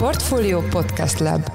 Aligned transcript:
Portfolio 0.00 0.60
Podcast 0.60 1.18
Lab 1.18 1.50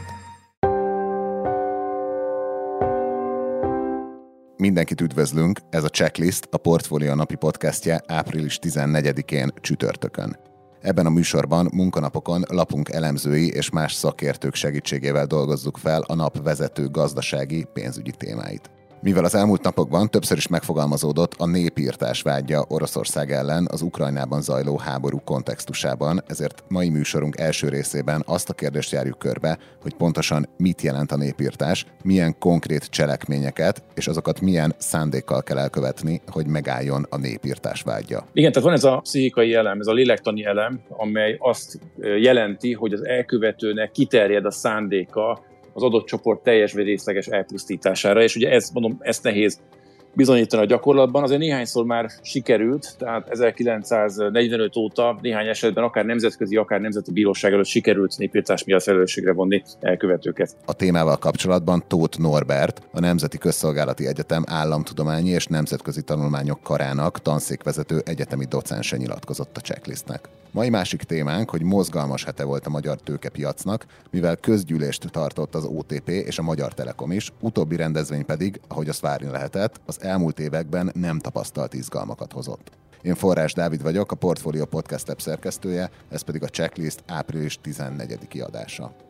Mindenkit 4.58 5.02
üdvözlünk, 5.02 5.60
ez 5.70 5.84
a 5.84 5.90
Checklist, 5.90 6.48
a 6.52 6.58
Portfolio 6.58 7.16
napi 7.16 7.36
podcastje 7.36 8.02
április 8.08 8.60
14-én 8.62 9.52
csütörtökön. 9.62 10.38
Ebben 10.82 11.06
a 11.06 11.10
műsorban 11.10 11.70
munkanapokon 11.74 12.44
lapunk 12.48 12.90
elemzői 12.90 13.50
és 13.50 13.70
más 13.70 13.94
szakértők 13.94 14.56
segítségével 14.56 15.26
dolgozzuk 15.26 15.78
fel 15.78 16.02
a 16.02 16.16
nap 16.16 16.44
vezető 16.44 16.90
gazdasági 16.90 17.66
pénzügyi 17.74 18.12
témáit. 18.12 18.75
Mivel 19.06 19.24
az 19.24 19.36
elmúlt 19.36 19.64
napokban 19.64 20.10
többször 20.10 20.38
is 20.38 20.48
megfogalmazódott 20.48 21.34
a 21.38 21.48
népírtás 21.48 22.22
vágya 22.22 22.66
Oroszország 22.68 23.32
ellen 23.32 23.68
az 23.72 23.82
Ukrajnában 23.82 24.42
zajló 24.42 24.78
háború 24.78 25.20
kontextusában, 25.20 26.22
ezért 26.28 26.64
mai 26.68 26.90
műsorunk 26.90 27.40
első 27.40 27.70
részében 27.70 28.24
azt 28.28 28.50
a 28.50 28.54
kérdést 28.54 28.92
járjuk 28.92 29.20
körbe, 29.20 29.58
hogy 29.82 29.94
pontosan 29.94 30.50
mit 30.58 30.82
jelent 30.82 31.12
a 31.12 31.18
népírtás, 31.18 31.86
milyen 32.04 32.36
konkrét 32.40 32.86
cselekményeket 32.86 33.84
és 33.96 34.08
azokat 34.08 34.42
milyen 34.42 34.74
szándékkal 34.78 35.44
kell 35.44 35.58
elkövetni, 35.58 36.22
hogy 36.28 36.48
megálljon 36.48 37.06
a 37.10 37.18
népírtás 37.18 37.82
vágya. 37.82 38.26
Igen, 38.34 38.52
tehát 38.52 38.68
van 38.68 38.78
ez 38.78 38.84
a 38.84 39.00
pszichikai 39.04 39.54
elem, 39.54 39.80
ez 39.80 39.88
a 39.88 39.94
lélektani 39.94 40.46
elem, 40.46 40.82
amely 40.90 41.36
azt 41.40 41.80
jelenti, 42.20 42.74
hogy 42.74 42.94
az 42.94 43.06
elkövetőnek 43.06 43.92
kiterjed 43.92 44.46
a 44.46 44.52
szándéka 44.52 45.54
az 45.76 45.84
adott 45.84 46.06
csoport 46.06 46.44
teljes 46.44 46.74
vagy 46.74 46.84
részleges 46.84 47.28
elpusztítására, 47.28 48.22
és 48.22 48.36
ugye 48.36 48.50
ez, 48.50 48.70
mondom, 48.74 48.98
ezt 49.00 49.24
nehéz 49.24 49.60
bizonyítani 50.16 50.64
a 50.64 50.66
gyakorlatban. 50.66 51.24
Azért 51.24 51.40
néhányszor 51.40 51.86
már 51.86 52.10
sikerült, 52.22 52.96
tehát 52.98 53.30
1945 53.30 54.76
óta 54.76 55.18
néhány 55.22 55.48
esetben 55.48 55.84
akár 55.84 56.06
nemzetközi, 56.06 56.56
akár 56.56 56.82
nemzeti 56.82 57.12
bíróság 57.12 57.54
előtt 57.54 57.66
sikerült 57.66 58.18
népírtás 58.18 58.64
miatt 58.64 58.84
felelősségre 58.84 59.34
vonni 59.34 59.64
elkövetőket. 59.80 60.56
A 60.66 60.74
témával 60.74 61.18
kapcsolatban 61.18 61.84
Tóth 61.88 62.20
Norbert, 62.20 62.82
a 62.92 63.00
Nemzeti 63.00 63.38
Közszolgálati 63.38 64.08
Egyetem 64.08 64.44
államtudományi 64.48 65.30
és 65.30 65.46
nemzetközi 65.46 66.02
tanulmányok 66.02 66.62
karának 66.64 67.22
tanszékvezető 67.22 68.02
egyetemi 68.06 68.46
docense 68.46 68.98
nyilatkozott 68.98 69.58
a 69.58 69.62
checklistnek. 69.62 70.30
Mai 70.56 70.70
másik 70.70 71.04
témánk, 71.04 71.50
hogy 71.50 71.64
mozgalmas 71.64 72.24
hete 72.24 72.44
volt 72.44 72.66
a 72.66 72.70
magyar 72.70 72.98
tőkepiacnak, 72.98 73.86
mivel 74.12 74.36
közgyűlést 74.36 75.12
tartott 75.12 75.56
az 75.56 75.66
OTP 75.66 76.10
és 76.10 76.40
a 76.40 76.42
Magyar 76.42 76.74
Telekom 76.74 77.12
is, 77.12 77.32
utóbbi 77.40 77.76
rendezvény 77.76 78.26
pedig, 78.26 78.60
ahogy 78.68 78.90
azt 78.90 79.02
várni 79.02 79.30
lehetett, 79.30 79.82
az 79.86 80.04
elmúlt 80.06 80.40
években 80.40 80.92
nem 80.94 81.20
tapasztalt 81.20 81.74
izgalmakat 81.74 82.32
hozott. 82.32 82.72
Én 83.02 83.16
Forrás 83.16 83.54
Dávid 83.54 83.82
vagyok, 83.82 84.12
a 84.12 84.16
Portfolio 84.16 84.66
Podcast 84.66 85.08
Lab 85.08 85.20
szerkesztője, 85.20 85.90
ez 86.10 86.22
pedig 86.22 86.44
a 86.44 86.48
Checklist 86.48 87.04
április 87.08 87.60
14. 87.62 88.42
adása. 88.42 89.05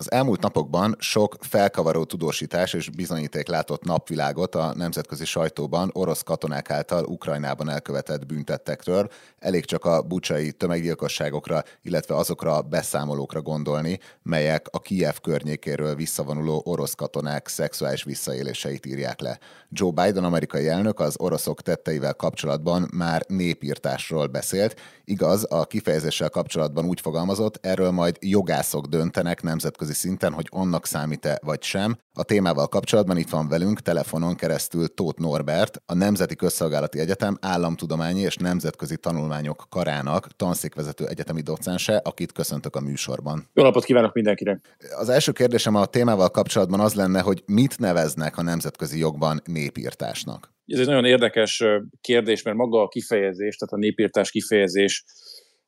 Az 0.00 0.12
elmúlt 0.12 0.40
napokban 0.40 0.96
sok 0.98 1.36
felkavaró 1.40 2.04
tudósítás 2.04 2.72
és 2.72 2.90
bizonyíték 2.90 3.48
látott 3.48 3.84
napvilágot 3.84 4.54
a 4.54 4.74
nemzetközi 4.74 5.24
sajtóban 5.24 5.90
orosz 5.92 6.22
katonák 6.22 6.70
által 6.70 7.04
Ukrajnában 7.04 7.68
elkövetett 7.68 8.26
büntettekről. 8.26 9.08
Elég 9.38 9.64
csak 9.64 9.84
a 9.84 10.02
bucsai 10.02 10.52
tömeggyilkosságokra, 10.52 11.62
illetve 11.82 12.14
azokra 12.14 12.56
a 12.56 12.62
beszámolókra 12.62 13.42
gondolni, 13.42 13.98
melyek 14.22 14.66
a 14.70 14.78
Kijev 14.78 15.14
környékéről 15.22 15.94
visszavonuló 15.94 16.62
orosz 16.64 16.94
katonák 16.94 17.48
szexuális 17.48 18.02
visszaéléseit 18.02 18.86
írják 18.86 19.20
le. 19.20 19.38
Joe 19.68 19.90
Biden 19.90 20.24
amerikai 20.24 20.68
elnök 20.68 21.00
az 21.00 21.14
oroszok 21.18 21.62
tetteivel 21.62 22.14
kapcsolatban 22.14 22.88
már 22.92 23.24
népírtásról 23.28 24.26
beszélt. 24.26 24.80
Igaz, 25.04 25.46
a 25.50 25.64
kifejezéssel 25.64 26.28
kapcsolatban 26.28 26.84
úgy 26.84 27.00
fogalmazott, 27.00 27.66
erről 27.66 27.90
majd 27.90 28.16
jogászok 28.20 28.86
döntenek 28.86 29.42
nemzetközi 29.42 29.88
nemzetközi 29.90 30.08
szinten, 30.08 30.32
hogy 30.32 30.48
annak 30.50 30.86
számít-e 30.86 31.38
vagy 31.42 31.62
sem. 31.62 31.96
A 32.12 32.22
témával 32.22 32.68
kapcsolatban 32.68 33.16
itt 33.16 33.28
van 33.28 33.48
velünk 33.48 33.80
telefonon 33.80 34.36
keresztül 34.36 34.94
Tóth 34.94 35.20
Norbert, 35.20 35.82
a 35.86 35.94
Nemzeti 35.94 36.36
Közszolgálati 36.36 36.98
Egyetem 36.98 37.36
államtudományi 37.40 38.20
és 38.20 38.36
nemzetközi 38.36 38.96
tanulmányok 38.96 39.66
karának 39.68 40.36
tanszékvezető 40.36 41.06
egyetemi 41.06 41.40
docense, 41.40 41.96
akit 41.96 42.32
köszöntök 42.32 42.76
a 42.76 42.80
műsorban. 42.80 43.48
Jó 43.54 43.62
napot 43.62 43.84
kívánok 43.84 44.14
mindenkinek! 44.14 44.76
Az 44.98 45.08
első 45.08 45.32
kérdésem 45.32 45.74
a 45.74 45.86
témával 45.86 46.30
kapcsolatban 46.30 46.80
az 46.80 46.94
lenne, 46.94 47.20
hogy 47.20 47.42
mit 47.46 47.78
neveznek 47.78 48.38
a 48.38 48.42
nemzetközi 48.42 48.98
jogban 48.98 49.40
népírtásnak? 49.44 50.52
Ez 50.66 50.78
egy 50.78 50.86
nagyon 50.86 51.04
érdekes 51.04 51.64
kérdés, 52.00 52.42
mert 52.42 52.56
maga 52.56 52.82
a 52.82 52.88
kifejezés, 52.88 53.56
tehát 53.56 53.74
a 53.74 53.86
népírtás 53.86 54.30
kifejezés 54.30 55.04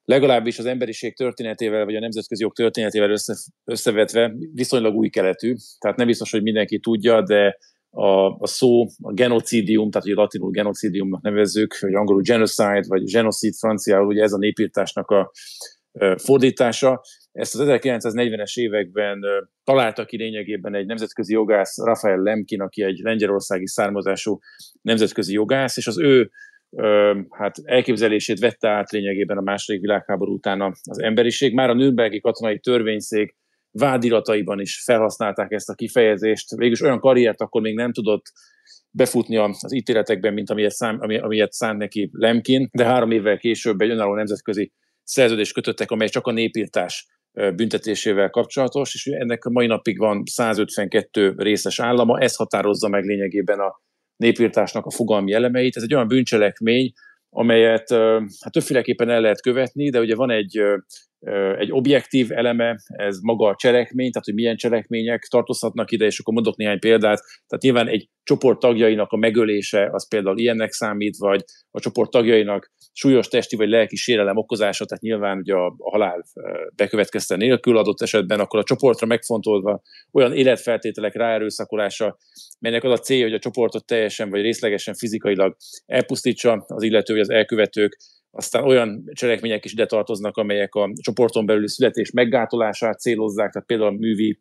legalábbis 0.04 0.58
az 0.58 0.66
emberiség 0.66 1.16
történetével, 1.16 1.84
vagy 1.84 1.94
a 1.94 2.00
nemzetközi 2.00 2.42
jog 2.42 2.52
történetével 2.52 3.10
össze, 3.10 3.34
összevetve 3.64 4.34
viszonylag 4.52 4.94
új 4.94 5.08
keletű. 5.08 5.54
Tehát 5.78 5.96
nem 5.96 6.06
biztos, 6.06 6.30
hogy 6.30 6.42
mindenki 6.42 6.78
tudja, 6.78 7.22
de 7.22 7.58
a, 7.90 8.26
a 8.38 8.46
szó, 8.46 8.86
a 9.02 9.12
genocidium, 9.12 9.90
tehát 9.90 10.06
hogy 10.06 10.16
latinul 10.16 10.50
genocidiumnak 10.50 11.22
nevezzük, 11.22 11.78
vagy 11.80 11.94
angolul 11.94 12.22
genocide, 12.22 12.84
vagy 12.88 13.04
genocide 13.04 13.54
franciául, 13.58 14.06
ugye 14.06 14.22
ez 14.22 14.32
a 14.32 14.38
népírtásnak 14.38 15.10
a 15.10 15.30
fordítása. 16.16 17.02
Ezt 17.32 17.54
az 17.54 17.66
1940-es 17.66 18.58
években 18.58 19.20
találta 19.64 20.04
ki 20.04 20.16
lényegében 20.16 20.74
egy 20.74 20.86
nemzetközi 20.86 21.32
jogász, 21.32 21.78
Rafael 21.78 22.18
Lemkin, 22.18 22.60
aki 22.60 22.82
egy 22.82 22.98
lengyelországi 22.98 23.66
származású 23.66 24.38
nemzetközi 24.82 25.32
jogász, 25.32 25.76
és 25.76 25.86
az 25.86 25.98
ő 25.98 26.30
hát 27.30 27.56
elképzelését 27.64 28.38
vette 28.38 28.68
át 28.68 28.90
lényegében 28.90 29.38
a 29.38 29.42
második 29.42 29.80
világháború 29.80 30.32
után 30.32 30.60
az 30.82 31.02
emberiség. 31.02 31.54
Már 31.54 31.70
a 31.70 31.74
Nürnbergi 31.74 32.20
katonai 32.20 32.58
törvényszék 32.58 33.36
vádirataiban 33.70 34.60
is 34.60 34.82
felhasználták 34.84 35.52
ezt 35.52 35.68
a 35.68 35.74
kifejezést. 35.74 36.56
Végülis 36.56 36.80
olyan 36.80 37.00
karriert 37.00 37.40
akkor 37.40 37.62
még 37.62 37.74
nem 37.74 37.92
tudott 37.92 38.24
befutni 38.90 39.36
az 39.36 39.74
ítéletekben, 39.74 40.32
mint 40.32 40.50
amilyet, 40.50 40.72
szám, 40.72 40.98
amilyet 41.00 41.52
szánt 41.52 41.78
neki 41.78 42.10
Lemkin, 42.12 42.68
de 42.72 42.84
három 42.84 43.10
évvel 43.10 43.38
később 43.38 43.80
egy 43.80 43.90
önálló 43.90 44.14
nemzetközi 44.14 44.72
szerződést 45.02 45.54
kötöttek, 45.54 45.90
amely 45.90 46.08
csak 46.08 46.26
a 46.26 46.32
népírtás 46.32 47.06
büntetésével 47.32 48.30
kapcsolatos, 48.30 48.94
és 48.94 49.06
ennek 49.06 49.44
a 49.44 49.50
mai 49.50 49.66
napig 49.66 49.98
van 49.98 50.22
152 50.24 51.34
részes 51.36 51.80
állama, 51.80 52.18
ez 52.18 52.36
határozza 52.36 52.88
meg 52.88 53.04
lényegében 53.04 53.58
a 53.58 53.80
népírtásnak 54.22 54.86
a 54.86 54.90
fogalmi 54.90 55.32
elemeit. 55.32 55.76
Ez 55.76 55.82
egy 55.82 55.94
olyan 55.94 56.08
bűncselekmény, 56.08 56.92
amelyet 57.30 57.90
hát 58.40 58.52
többféleképpen 58.52 59.10
el 59.10 59.20
lehet 59.20 59.40
követni, 59.40 59.90
de 59.90 60.00
ugye 60.00 60.14
van 60.14 60.30
egy, 60.30 60.60
egy 61.58 61.72
objektív 61.72 62.32
eleme, 62.32 62.76
ez 62.86 63.18
maga 63.18 63.48
a 63.48 63.54
cselekmény, 63.56 64.10
tehát 64.10 64.24
hogy 64.24 64.34
milyen 64.34 64.56
cselekmények 64.56 65.22
tartozhatnak 65.22 65.90
ide, 65.90 66.04
és 66.04 66.18
akkor 66.18 66.34
mondok 66.34 66.56
néhány 66.56 66.78
példát. 66.78 67.20
Tehát 67.46 67.62
nyilván 67.62 67.88
egy 67.88 68.08
csoport 68.22 68.58
tagjainak 68.58 69.10
a 69.12 69.16
megölése, 69.16 69.88
az 69.92 70.08
például 70.08 70.38
ilyennek 70.38 70.72
számít, 70.72 71.16
vagy 71.16 71.44
a 71.70 71.80
csoport 71.80 72.10
tagjainak 72.10 72.72
súlyos 72.92 73.28
testi 73.28 73.56
vagy 73.56 73.68
lelki 73.68 73.96
sérelem 73.96 74.36
okozása, 74.36 74.84
tehát 74.84 75.02
nyilván 75.02 75.38
ugye 75.38 75.54
a, 75.54 75.66
a 75.78 75.90
halál 75.90 76.24
bekövetkezte 76.76 77.36
nélkül 77.36 77.76
adott 77.76 78.00
esetben, 78.00 78.40
akkor 78.40 78.58
a 78.58 78.64
csoportra 78.64 79.06
megfontolva 79.06 79.82
olyan 80.12 80.32
életfeltételek 80.32 81.14
ráerőszakolása, 81.14 82.18
melynek 82.58 82.84
az 82.84 82.92
a 82.92 82.98
célja, 82.98 83.24
hogy 83.24 83.34
a 83.34 83.38
csoportot 83.38 83.86
teljesen 83.86 84.30
vagy 84.30 84.40
részlegesen 84.40 84.94
fizikailag 84.94 85.56
elpusztítsa 85.86 86.64
az 86.66 86.82
illető 86.82 87.12
vagy 87.12 87.22
az 87.22 87.30
elkövetők, 87.30 87.96
aztán 88.34 88.64
olyan 88.64 89.04
cselekmények 89.12 89.64
is 89.64 89.72
ide 89.72 89.86
tartoznak, 89.86 90.36
amelyek 90.36 90.74
a 90.74 90.92
csoporton 91.00 91.46
belüli 91.46 91.68
születés 91.68 92.10
meggátolását 92.10 93.00
célozzák, 93.00 93.50
tehát 93.50 93.66
például 93.66 93.88
a 93.88 93.98
művi 93.98 94.38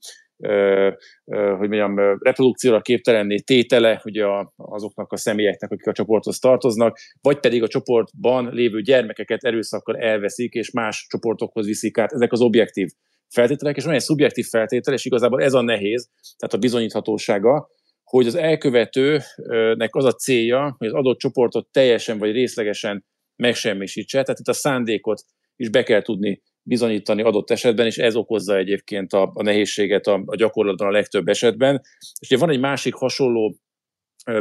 hogy 1.57 1.69
mondjam, 1.69 1.95
reprodukcióra 2.19 2.81
képtelenné 2.81 3.35
tétele 3.35 4.01
ugye 4.03 4.25
azoknak 4.55 5.11
a 5.11 5.17
személyeknek, 5.17 5.71
akik 5.71 5.87
a 5.87 5.91
csoporthoz 5.91 6.39
tartoznak, 6.39 6.97
vagy 7.21 7.39
pedig 7.39 7.63
a 7.63 7.67
csoportban 7.67 8.53
lévő 8.53 8.81
gyermekeket 8.81 9.43
erőszakkal 9.43 9.97
elveszik, 9.97 10.53
és 10.53 10.71
más 10.71 11.05
csoportokhoz 11.09 11.65
viszik 11.65 11.97
át. 11.97 12.11
Ezek 12.11 12.31
az 12.31 12.41
objektív 12.41 12.87
feltételek, 13.33 13.75
és 13.75 13.83
van 13.83 13.93
egy 13.93 14.01
szubjektív 14.01 14.45
feltétel, 14.45 14.93
és 14.93 15.05
igazából 15.05 15.41
ez 15.41 15.53
a 15.53 15.61
nehéz, 15.61 16.09
tehát 16.37 16.53
a 16.53 16.57
bizonyíthatósága, 16.57 17.69
hogy 18.03 18.27
az 18.27 18.35
elkövetőnek 18.35 19.95
az 19.95 20.05
a 20.05 20.11
célja, 20.11 20.75
hogy 20.77 20.87
az 20.87 20.93
adott 20.93 21.19
csoportot 21.19 21.67
teljesen 21.71 22.17
vagy 22.17 22.31
részlegesen 22.31 23.05
megsemmisítse, 23.35 24.23
tehát 24.23 24.39
itt 24.39 24.47
a 24.47 24.53
szándékot 24.53 25.21
is 25.55 25.69
be 25.69 25.83
kell 25.83 26.01
tudni 26.01 26.41
bizonyítani 26.63 27.21
adott 27.21 27.49
esetben, 27.51 27.85
és 27.85 27.97
ez 27.97 28.15
okozza 28.15 28.57
egyébként 28.57 29.13
a, 29.13 29.31
a 29.33 29.43
nehézséget 29.43 30.07
a, 30.07 30.23
a 30.25 30.35
gyakorlatban 30.35 30.87
a 30.87 30.91
legtöbb 30.91 31.27
esetben. 31.27 31.81
És 32.19 32.31
ugye 32.31 32.39
van 32.39 32.49
egy 32.49 32.59
másik 32.59 32.93
hasonló 32.93 33.55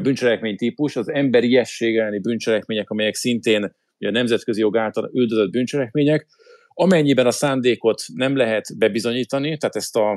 bűncselekmény 0.02 0.56
típus, 0.56 0.96
az 0.96 1.08
emberiesség 1.08 1.96
elleni 1.96 2.20
bűncselekmények, 2.20 2.90
amelyek 2.90 3.14
szintén 3.14 3.64
a 3.99 4.11
nemzetközi 4.11 4.61
jog 4.61 4.76
által 4.76 5.11
üldözött 5.14 5.50
bűncselekmények, 5.50 6.26
Amennyiben 6.82 7.26
a 7.26 7.31
szándékot 7.31 8.02
nem 8.14 8.37
lehet 8.37 8.78
bebizonyítani, 8.78 9.56
tehát 9.56 9.76
ezt 9.76 9.96
a, 9.96 10.12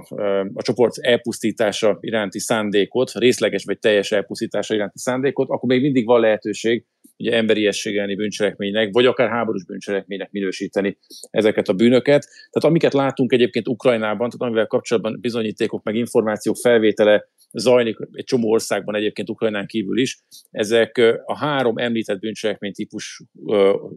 a 0.54 0.62
csoport 0.62 0.98
elpusztítása 0.98 1.98
iránti 2.00 2.40
szándékot, 2.40 3.12
részleges 3.12 3.64
vagy 3.64 3.80
teljes 3.80 4.12
elpusztítása 4.12 4.74
iránti 4.74 5.00
szándékot, 5.00 5.50
akkor 5.50 5.70
még 5.70 5.82
mindig 5.82 6.06
van 6.06 6.20
lehetőség, 6.20 6.86
ugye 7.24 7.36
emberiesség 7.36 7.98
elleni 7.98 8.16
bűncselekménynek, 8.16 8.90
vagy 8.92 9.06
akár 9.06 9.30
háborús 9.30 9.66
bűncselekménynek 9.66 10.32
minősíteni 10.32 10.98
ezeket 11.30 11.68
a 11.68 11.74
bűnöket. 11.74 12.24
Tehát 12.24 12.70
amiket 12.70 12.94
látunk 12.94 13.34
egyébként 13.34 13.68
Ukrajnában, 13.68 14.30
tehát 14.30 14.42
amivel 14.42 14.68
kapcsolatban 14.68 15.18
bizonyítékok 15.22 15.84
meg 15.84 15.96
információk 15.96 16.56
felvétele 16.56 17.28
zajlik 17.52 17.98
egy 18.12 18.24
csomó 18.24 18.52
országban 18.52 18.96
egyébként 18.96 19.30
Ukrajnán 19.30 19.68
kívül 19.68 20.00
is, 20.00 20.20
ezek 20.52 20.98
a 21.26 21.38
három 21.38 21.78
említett 21.78 22.20
bűncselekmény 22.20 22.72
típus 22.72 23.22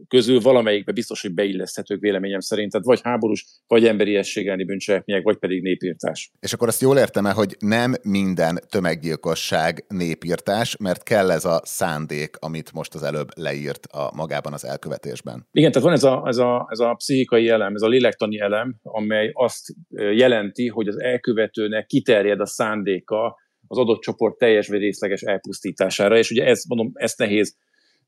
közül 0.07 0.39
valamelyikbe 0.39 0.91
biztos, 0.91 1.21
hogy 1.21 1.33
beilleszthetők 1.33 1.99
véleményem 1.99 2.39
szerint, 2.39 2.71
tehát 2.71 2.85
vagy 2.85 2.99
háborús, 3.03 3.45
vagy 3.67 3.85
emberi 3.85 4.15
elleni 4.33 4.63
bűncselekmények, 4.63 5.23
vagy 5.23 5.37
pedig 5.37 5.61
népírtás. 5.61 6.31
És 6.39 6.53
akkor 6.53 6.67
azt 6.67 6.81
jól 6.81 6.97
értem-e, 6.97 7.31
hogy 7.31 7.55
nem 7.59 7.93
minden 8.03 8.59
tömeggyilkosság 8.69 9.85
népírtás, 9.87 10.77
mert 10.77 11.03
kell 11.03 11.31
ez 11.31 11.45
a 11.45 11.61
szándék, 11.63 12.35
amit 12.39 12.71
most 12.73 12.95
az 12.95 13.03
előbb 13.03 13.16
leírt 13.35 13.85
a 13.85 14.11
magában 14.15 14.53
az 14.53 14.65
elkövetésben. 14.65 15.47
Igen, 15.51 15.71
tehát 15.71 15.87
van 15.87 15.97
ez 15.97 16.03
a, 16.03 16.23
ez 16.25 16.37
a, 16.37 16.67
ez 16.69 16.79
a 16.79 16.93
pszichikai 16.93 17.49
elem, 17.49 17.75
ez 17.75 17.81
a 17.81 17.87
lélektani 17.87 18.39
elem, 18.39 18.79
amely 18.81 19.29
azt 19.33 19.73
jelenti, 19.95 20.67
hogy 20.67 20.87
az 20.87 21.01
elkövetőnek 21.01 21.85
kiterjed 21.85 22.39
a 22.39 22.45
szándéka 22.45 23.35
az 23.67 23.77
adott 23.77 24.01
csoport 24.01 24.37
teljes 24.37 24.67
vagy 24.67 24.79
részleges 24.79 25.21
elpusztítására, 25.21 26.17
és 26.17 26.31
ugye 26.31 26.45
ez, 26.45 26.63
mondom, 26.67 26.91
ezt 26.93 27.17
nehéz 27.17 27.55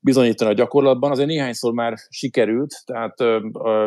bizonyítani 0.00 0.50
a 0.50 0.54
gyakorlatban. 0.54 1.10
Azért 1.10 1.28
néhányszor 1.28 1.72
már 1.72 1.94
sikerült, 2.08 2.74
tehát 2.84 3.14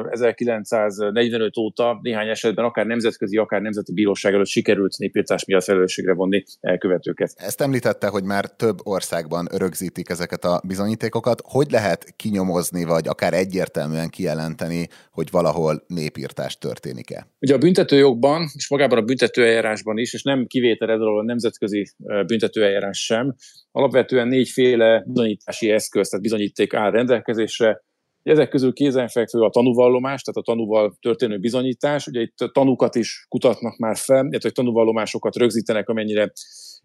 1945 0.09 1.57
óta 1.57 1.99
néhány 2.01 2.27
esetben 2.27 2.65
akár 2.65 2.85
nemzetközi, 2.85 3.37
akár 3.37 3.61
nemzeti 3.61 3.93
bíróság 3.93 4.33
előtt 4.33 4.47
sikerült 4.47 4.97
népírtás 4.97 5.45
miatt 5.45 5.63
felelősségre 5.63 6.13
vonni 6.13 6.43
elkövetőket. 6.59 7.33
Ezt 7.35 7.61
említette, 7.61 8.07
hogy 8.07 8.23
már 8.23 8.45
több 8.45 8.77
országban 8.83 9.47
rögzítik 9.57 10.09
ezeket 10.09 10.43
a 10.43 10.61
bizonyítékokat. 10.67 11.41
Hogy 11.45 11.71
lehet 11.71 12.13
kinyomozni, 12.15 12.83
vagy 12.83 13.07
akár 13.07 13.33
egyértelműen 13.33 14.09
kijelenteni, 14.09 14.87
hogy 15.11 15.27
valahol 15.31 15.83
népírtás 15.87 16.57
történik-e? 16.57 17.27
Ugye 17.39 17.53
a 17.53 17.57
büntetőjogban, 17.57 18.47
és 18.55 18.69
magában 18.69 18.97
a 18.97 19.01
büntetőeljárásban 19.01 19.97
is, 19.97 20.13
és 20.13 20.23
nem 20.23 20.45
kivétel 20.45 20.91
ez 20.91 20.99
a 20.99 21.23
nemzetközi 21.23 21.87
büntetőeljárás 22.25 23.05
sem, 23.05 23.35
alapvetően 23.71 24.27
négyféle 24.27 25.03
bizonyítási 25.07 25.69
eszköz, 25.69 26.02
tehát 26.09 26.25
bizonyíték 26.25 26.73
áll 26.73 26.91
rendelkezésre. 26.91 27.83
Ezek 28.23 28.49
közül 28.49 28.73
kézenfekvő 28.73 29.39
a 29.39 29.49
tanúvallomás, 29.49 30.21
tehát 30.21 30.39
a 30.39 30.51
tanúval 30.51 30.97
történő 31.01 31.37
bizonyítás. 31.37 32.07
Ugye 32.07 32.21
itt 32.21 32.37
tanúkat 32.51 32.95
is 32.95 33.25
kutatnak 33.29 33.77
már 33.77 33.95
fel, 33.95 34.25
illetve 34.29 34.49
tanúvallomásokat 34.49 35.35
rögzítenek, 35.35 35.89
amennyire 35.89 36.31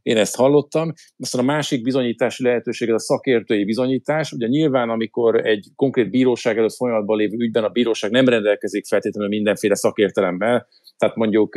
én 0.02 0.16
ezt 0.16 0.36
hallottam. 0.36 0.92
Aztán 1.18 1.42
a 1.42 1.44
másik 1.44 1.82
bizonyítási 1.82 2.42
lehetőség 2.42 2.88
az 2.88 2.94
a 2.94 2.98
szakértői 2.98 3.64
bizonyítás. 3.64 4.32
Ugye 4.32 4.46
nyilván, 4.46 4.90
amikor 4.90 5.46
egy 5.46 5.66
konkrét 5.74 6.10
bíróság 6.10 6.58
előtt 6.58 6.74
folyamatban 6.74 7.16
lévő 7.16 7.36
ügyben 7.36 7.64
a 7.64 7.68
bíróság 7.68 8.10
nem 8.10 8.28
rendelkezik 8.28 8.86
feltétlenül 8.86 9.28
mindenféle 9.28 9.74
szakértelemmel, 9.74 10.68
tehát 10.96 11.16
mondjuk 11.16 11.54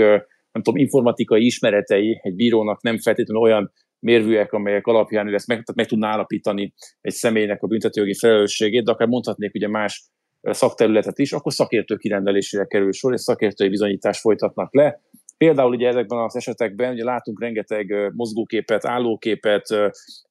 nem 0.51 0.63
tudom, 0.63 0.79
informatikai 0.79 1.45
ismeretei 1.45 2.19
egy 2.23 2.35
bírónak 2.35 2.81
nem 2.81 2.99
feltétlenül 2.99 3.43
olyan 3.43 3.71
mérvűek, 4.01 4.53
amelyek 4.53 4.87
alapján 4.87 5.27
ő 5.27 5.33
ezt 5.33 5.47
meg, 5.47 5.63
meg 5.75 5.85
tudná 5.85 6.09
állapítani 6.09 6.73
egy 7.01 7.13
személynek 7.13 7.63
a 7.63 7.67
büntetőjogi 7.67 8.13
felelősségét, 8.13 8.83
de 8.83 8.91
akár 8.91 9.07
mondhatnék 9.07 9.53
ugye 9.53 9.67
más 9.67 10.03
szakterületet 10.41 11.19
is, 11.19 11.31
akkor 11.31 11.53
szakértő 11.53 11.95
kirendelésére 11.95 12.65
kerül 12.65 12.91
sor, 12.91 13.13
és 13.13 13.21
szakértői 13.21 13.69
bizonyítást 13.69 14.19
folytatnak 14.19 14.73
le. 14.73 15.01
Például 15.37 15.73
ugye 15.73 15.87
ezekben 15.87 16.19
az 16.19 16.35
esetekben 16.35 16.93
ugye 16.93 17.03
látunk 17.03 17.41
rengeteg 17.41 18.11
mozgóképet, 18.13 18.85
állóképet, 18.85 19.67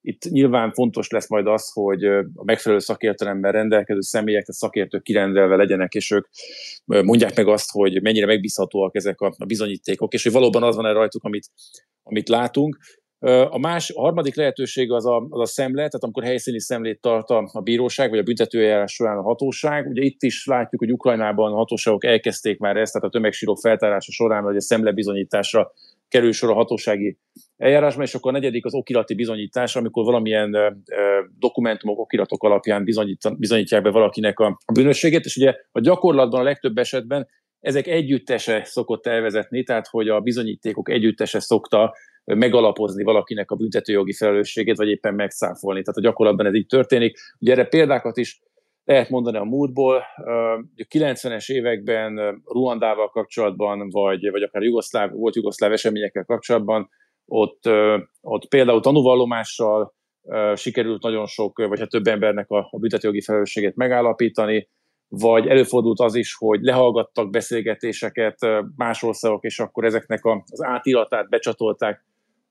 itt 0.01 0.23
nyilván 0.29 0.71
fontos 0.71 1.09
lesz 1.09 1.29
majd 1.29 1.47
az, 1.47 1.71
hogy 1.73 2.05
a 2.05 2.43
megfelelő 2.43 2.81
szakértelemben 2.81 3.51
rendelkező 3.51 4.01
személyek, 4.01 4.43
tehát 4.45 4.59
szakértők 4.59 5.03
kirendelve 5.03 5.55
legyenek, 5.55 5.93
és 5.93 6.11
ők 6.11 6.27
mondják 6.85 7.35
meg 7.35 7.47
azt, 7.47 7.71
hogy 7.71 8.01
mennyire 8.01 8.25
megbízhatóak 8.25 8.95
ezek 8.95 9.21
a 9.21 9.45
bizonyítékok, 9.47 10.13
és 10.13 10.23
hogy 10.23 10.31
valóban 10.31 10.63
az 10.63 10.75
van 10.75 10.85
e 10.85 10.91
rajtuk, 10.91 11.23
amit, 11.23 11.45
amit 12.03 12.29
látunk. 12.29 12.77
A, 13.49 13.57
más, 13.57 13.89
a 13.89 14.01
harmadik 14.01 14.35
lehetőség 14.35 14.91
az 14.91 15.05
a, 15.05 15.25
az 15.29 15.39
a 15.39 15.45
szemle, 15.45 15.75
tehát 15.75 16.03
amikor 16.03 16.23
helyszíni 16.23 16.59
szemlét 16.59 17.01
tart 17.01 17.29
a, 17.29 17.49
a 17.53 17.61
bíróság, 17.61 18.09
vagy 18.09 18.19
a 18.19 18.23
büntetőeljárás 18.23 18.93
során 18.93 19.17
a 19.17 19.21
hatóság. 19.21 19.87
Ugye 19.87 20.01
itt 20.01 20.23
is 20.23 20.45
látjuk, 20.45 20.81
hogy 20.81 20.91
Ukrajnában 20.91 21.51
a 21.51 21.55
hatóságok 21.55 22.05
elkezdték 22.05 22.59
már 22.59 22.77
ezt, 22.77 22.93
tehát 22.93 23.07
a 23.07 23.11
tömegsírok 23.11 23.57
feltárása 23.57 24.11
során, 24.11 24.43
vagy 24.43 24.55
a 24.55 24.61
szemle 24.61 24.91
bizonyításra 24.91 25.71
kerül 26.07 26.31
sor 26.31 26.49
a 26.49 26.53
hatósági 26.53 27.17
eljárásban, 27.57 28.05
és 28.05 28.15
akkor 28.15 28.31
a 28.31 28.33
negyedik 28.33 28.65
az 28.65 28.73
okirati 28.73 29.13
bizonyítás, 29.13 29.75
amikor 29.75 30.05
valamilyen 30.05 30.53
ö, 30.53 30.69
dokumentumok, 31.39 31.99
okiratok 31.99 32.43
alapján 32.43 32.83
bizonyítják 33.37 33.81
be 33.81 33.89
valakinek 33.89 34.39
a 34.39 34.57
bűnösségét, 34.73 35.25
és 35.25 35.35
ugye 35.35 35.55
a 35.71 35.79
gyakorlatban 35.79 36.39
a 36.39 36.43
legtöbb 36.43 36.77
esetben 36.77 37.27
ezek 37.59 37.87
együttese 37.87 38.63
szokott 38.63 39.07
elvezetni, 39.07 39.63
tehát 39.63 39.87
hogy 39.87 40.07
a 40.09 40.19
bizonyítékok 40.19 40.89
együttese 40.89 41.39
szokta 41.39 41.93
megalapozni 42.23 43.03
valakinek 43.03 43.51
a 43.51 43.55
büntetőjogi 43.55 44.13
felelősségét, 44.13 44.77
vagy 44.77 44.89
éppen 44.89 45.13
megszáfolni. 45.13 45.81
Tehát 45.81 45.97
a 45.97 46.01
gyakorlatban 46.01 46.45
ez 46.45 46.53
így 46.53 46.67
történik. 46.67 47.17
Ugye 47.39 47.51
erre 47.51 47.65
példákat 47.65 48.17
is 48.17 48.41
lehet 48.83 49.09
mondani 49.09 49.37
a 49.37 49.43
múltból. 49.43 50.03
A 50.75 50.85
90-es 50.89 51.51
években 51.51 52.41
Ruandával 52.45 53.09
kapcsolatban, 53.09 53.89
vagy, 53.89 54.29
vagy 54.31 54.41
akár 54.41 54.61
Jugoszláv, 54.61 55.11
volt 55.11 55.35
jugoszláv 55.35 55.71
eseményekkel 55.71 56.25
kapcsolatban, 56.25 56.89
ott, 57.25 57.69
ott 58.21 58.47
például 58.47 58.81
tanúvallomással 58.81 59.93
sikerült 60.55 61.01
nagyon 61.01 61.25
sok, 61.25 61.57
vagy 61.67 61.79
hát 61.79 61.89
több 61.89 62.07
embernek 62.07 62.49
a, 62.49 62.67
a 62.71 62.79
büntetőjogi 62.79 63.21
felelősségét 63.21 63.75
megállapítani, 63.75 64.67
vagy 65.07 65.47
előfordult 65.47 65.99
az 65.99 66.15
is, 66.15 66.35
hogy 66.35 66.61
lehallgattak 66.61 67.29
beszélgetéseket 67.29 68.37
más 68.75 69.03
országok, 69.03 69.43
és 69.43 69.59
akkor 69.59 69.85
ezeknek 69.85 70.25
az 70.25 70.63
átiratát 70.63 71.29
becsatolták 71.29 72.05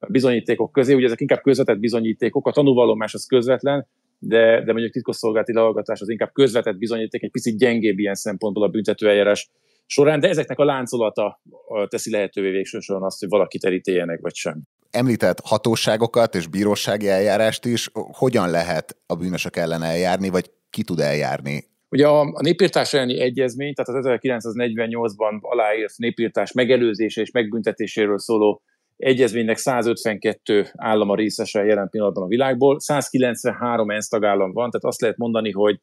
bizonyítékok 0.09 0.73
közé, 0.73 0.95
ugye 0.95 1.07
ezek 1.07 1.21
inkább 1.21 1.41
közvetett 1.43 1.79
bizonyítékok, 1.79 2.47
a 2.47 2.53
tanúvallomás 2.53 3.15
az 3.15 3.27
közvetlen, 3.27 3.87
de, 4.19 4.63
de 4.65 4.73
mondjuk 4.73 4.93
titkosszolgálati 4.93 5.53
lehallgatás 5.53 6.01
az 6.01 6.09
inkább 6.09 6.33
közvetett 6.33 6.77
bizonyíték, 6.77 7.23
egy 7.23 7.31
picit 7.31 7.59
gyengébb 7.59 7.99
ilyen 7.99 8.15
szempontból 8.15 8.65
a 8.65 8.69
büntetőeljárás 8.69 9.51
során, 9.87 10.21
de 10.21 10.29
ezeknek 10.29 10.59
a 10.59 10.65
láncolata 10.65 11.41
teszi 11.89 12.11
lehetővé 12.11 12.51
végső 12.51 12.81
soron 12.81 13.03
azt, 13.03 13.21
hogy 13.21 13.29
valakit 13.29 13.65
elítéljenek, 13.65 14.21
vagy 14.21 14.35
sem. 14.35 14.63
Említett 14.91 15.41
hatóságokat 15.45 16.35
és 16.35 16.47
bírósági 16.47 17.09
eljárást 17.09 17.65
is, 17.65 17.91
hogyan 17.93 18.51
lehet 18.51 18.97
a 19.07 19.15
bűnösök 19.15 19.57
ellen 19.57 19.83
eljárni, 19.83 20.29
vagy 20.29 20.51
ki 20.71 20.83
tud 20.83 21.01
eljárni 21.01 21.69
Ugye 21.91 22.07
a, 22.07 22.21
a 22.21 22.41
népírtás 22.41 22.95
elleni 22.95 23.21
egyezmény, 23.21 23.75
tehát 23.75 24.05
az 24.05 24.19
1948-ban 24.23 25.41
aláírt 25.41 25.97
népírtás 25.97 26.53
megelőzése 26.53 27.21
és 27.21 27.31
megbüntetéséről 27.31 28.19
szóló 28.19 28.63
egyezménynek 29.01 29.57
152 29.57 30.67
állam 30.77 31.11
a 31.11 31.15
részese 31.15 31.65
jelen 31.65 31.89
pillanatban 31.89 32.23
a 32.23 32.27
világból, 32.27 32.81
193 32.81 33.91
ENSZ 33.91 34.09
tagállam 34.09 34.53
van, 34.53 34.71
tehát 34.71 34.85
azt 34.85 35.01
lehet 35.01 35.17
mondani, 35.17 35.51
hogy 35.51 35.79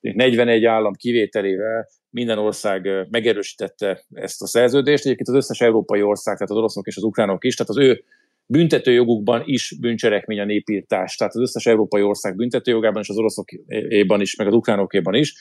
41 0.00 0.64
állam 0.64 0.92
kivételével 0.92 1.88
minden 2.10 2.38
ország 2.38 2.88
megerősítette 3.10 4.04
ezt 4.12 4.42
a 4.42 4.46
szerződést. 4.46 5.04
Egyébként 5.04 5.28
az 5.28 5.34
összes 5.34 5.60
európai 5.60 6.02
ország, 6.02 6.34
tehát 6.34 6.50
az 6.50 6.56
oroszok 6.56 6.86
és 6.86 6.96
az 6.96 7.02
ukránok 7.02 7.44
is, 7.44 7.54
tehát 7.54 7.70
az 7.70 7.78
ő 7.78 8.04
büntetőjogukban 8.46 9.42
is 9.44 9.76
bűncselekmény 9.80 10.40
a 10.40 10.44
népírtás. 10.44 11.16
Tehát 11.16 11.34
az 11.34 11.40
összes 11.40 11.66
európai 11.66 12.02
ország 12.02 12.36
büntetőjogában 12.36 13.02
és 13.02 13.08
az 13.08 13.18
oroszokéban 13.18 14.20
is, 14.20 14.36
meg 14.36 14.46
az 14.46 14.54
ukránokéban 14.54 15.14
is. 15.14 15.34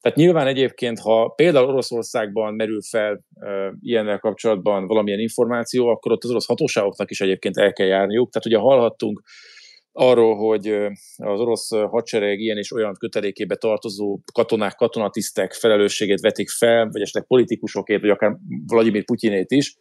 Tehát 0.00 0.18
nyilván 0.18 0.46
egyébként, 0.46 0.98
ha 0.98 1.28
például 1.28 1.68
Oroszországban 1.68 2.54
merül 2.54 2.80
fel 2.82 3.24
e, 3.34 3.48
ilyennel 3.80 4.18
kapcsolatban 4.18 4.86
valamilyen 4.86 5.20
információ, 5.20 5.86
akkor 5.86 6.12
ott 6.12 6.24
az 6.24 6.30
orosz 6.30 6.46
hatóságoknak 6.46 7.10
is 7.10 7.20
egyébként 7.20 7.56
el 7.56 7.72
kell 7.72 7.86
járniuk. 7.86 8.30
Tehát 8.30 8.46
ugye 8.46 8.58
hallhattunk 8.58 9.22
arról, 9.92 10.36
hogy 10.36 10.66
az 11.16 11.40
orosz 11.40 11.68
hadsereg 11.68 12.40
ilyen 12.40 12.56
és 12.56 12.72
olyan 12.72 12.94
kötelékébe 12.98 13.56
tartozó 13.56 14.18
katonák, 14.32 14.74
katonatisztek 14.74 15.52
felelősségét 15.52 16.20
vetik 16.20 16.48
fel, 16.48 16.88
vagy 16.92 17.00
esetleg 17.00 17.26
politikusokért, 17.26 18.00
vagy 18.00 18.10
akár 18.10 18.36
Vladimir 18.66 19.04
Putyinét 19.04 19.50
is, 19.50 19.76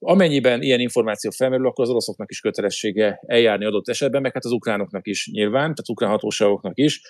Amennyiben 0.00 0.62
ilyen 0.62 0.80
információ 0.80 1.30
felmerül, 1.30 1.66
akkor 1.66 1.84
az 1.84 1.90
oroszoknak 1.90 2.30
is 2.30 2.40
kötelessége 2.40 3.20
eljárni 3.26 3.64
adott 3.64 3.88
esetben, 3.88 4.22
meg 4.22 4.32
hát 4.32 4.44
az 4.44 4.52
ukránoknak 4.52 5.06
is 5.06 5.28
nyilván, 5.32 5.60
tehát 5.60 5.88
ukrán 5.88 6.10
hatóságoknak 6.10 6.78
is. 6.78 7.00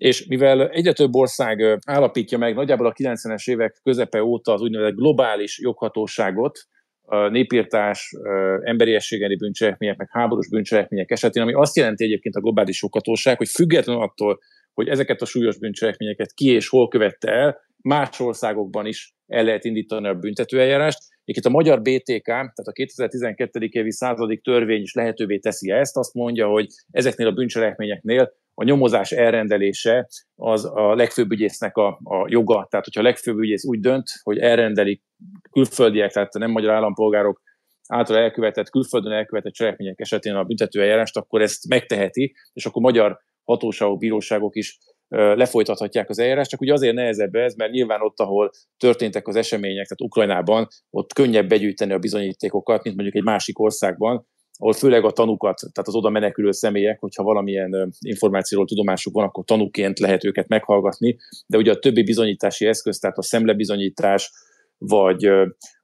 És 0.00 0.26
mivel 0.26 0.68
egyre 0.68 0.92
több 0.92 1.14
ország 1.14 1.78
állapítja 1.86 2.38
meg 2.38 2.54
nagyjából 2.54 2.86
a 2.86 2.92
90-es 2.92 3.50
évek 3.50 3.80
közepe 3.82 4.22
óta 4.22 4.52
az 4.52 4.60
úgynevezett 4.60 4.94
globális 4.94 5.58
joghatóságot, 5.58 6.58
népírtás, 7.30 8.12
emberiességeni 8.62 9.36
bűncselekmények, 9.36 9.96
meg 9.96 10.08
háborús 10.10 10.48
bűncselekmények 10.48 11.10
esetén, 11.10 11.42
ami 11.42 11.52
azt 11.52 11.76
jelenti 11.76 12.04
egyébként 12.04 12.34
a 12.34 12.40
globális 12.40 12.82
joghatóság, 12.82 13.36
hogy 13.36 13.48
függetlenül 13.48 14.02
attól, 14.02 14.38
hogy 14.72 14.88
ezeket 14.88 15.22
a 15.22 15.24
súlyos 15.24 15.58
bűncselekményeket 15.58 16.32
ki 16.32 16.50
és 16.50 16.68
hol 16.68 16.88
követte 16.88 17.32
el, 17.32 17.60
más 17.82 18.20
országokban 18.20 18.86
is 18.86 19.14
el 19.26 19.44
lehet 19.44 19.64
indítani 19.64 20.08
a 20.08 20.14
büntetőeljárást, 20.14 20.98
itt 21.24 21.44
a 21.44 21.50
magyar 21.50 21.82
BTK, 21.82 22.24
tehát 22.24 22.56
a 22.64 22.72
2012. 22.72 23.68
évi 23.70 23.92
századik 23.92 24.42
törvény 24.42 24.82
is 24.82 24.94
lehetővé 24.94 25.38
teszi 25.38 25.70
ezt, 25.70 25.96
azt 25.96 26.14
mondja, 26.14 26.48
hogy 26.48 26.66
ezeknél 26.90 27.26
a 27.26 27.32
bűncselekményeknél 27.32 28.32
a 28.54 28.64
nyomozás 28.64 29.12
elrendelése 29.12 30.08
az 30.36 30.64
a 30.64 30.94
legfőbb 30.94 31.32
ügyésznek 31.32 31.76
a, 31.76 31.88
a 32.02 32.26
joga. 32.28 32.66
Tehát, 32.70 32.84
hogyha 32.84 33.00
a 33.00 33.04
legfőbb 33.04 33.38
ügyész 33.38 33.64
úgy 33.64 33.80
dönt, 33.80 34.10
hogy 34.22 34.38
elrendelik 34.38 35.02
külföldiek, 35.50 36.12
tehát 36.12 36.32
nem 36.32 36.50
magyar 36.50 36.74
állampolgárok 36.74 37.40
által 37.86 38.16
elkövetett, 38.16 38.70
külföldön 38.70 39.12
elkövetett 39.12 39.52
cselekmények 39.52 40.00
esetén 40.00 40.34
a 40.34 40.44
büntetőeljárást, 40.44 41.16
akkor 41.16 41.42
ezt 41.42 41.68
megteheti, 41.68 42.34
és 42.52 42.66
akkor 42.66 42.82
magyar 42.82 43.18
hatóságok, 43.44 43.98
bíróságok 43.98 44.56
is 44.56 44.78
lefolytathatják 45.10 46.08
az 46.08 46.18
eljárást, 46.18 46.50
csak 46.50 46.60
ugye 46.60 46.72
azért 46.72 46.94
nehezebb 46.94 47.34
ez, 47.34 47.54
mert 47.54 47.72
nyilván 47.72 48.00
ott, 48.00 48.20
ahol 48.20 48.50
történtek 48.76 49.28
az 49.28 49.36
események, 49.36 49.86
tehát 49.86 50.00
Ukrajnában, 50.00 50.68
ott 50.90 51.12
könnyebb 51.12 51.48
begyűjteni 51.48 51.92
a 51.92 51.98
bizonyítékokat, 51.98 52.82
mint 52.82 52.96
mondjuk 52.96 53.16
egy 53.16 53.24
másik 53.24 53.58
országban, 53.58 54.26
ahol 54.58 54.72
főleg 54.72 55.04
a 55.04 55.10
tanukat, 55.10 55.58
tehát 55.58 55.88
az 55.88 55.94
oda 55.94 56.08
menekülő 56.10 56.50
személyek, 56.50 57.00
hogyha 57.00 57.22
valamilyen 57.22 57.92
információról 58.00 58.66
tudomásuk 58.66 59.14
van, 59.14 59.24
akkor 59.24 59.44
tanúként 59.44 59.98
lehet 59.98 60.24
őket 60.24 60.48
meghallgatni, 60.48 61.16
de 61.46 61.56
ugye 61.56 61.70
a 61.70 61.78
többi 61.78 62.02
bizonyítási 62.02 62.66
eszköz, 62.66 62.98
tehát 62.98 63.18
a 63.18 63.22
szemlebizonyítás, 63.22 64.32
vagy 64.78 65.30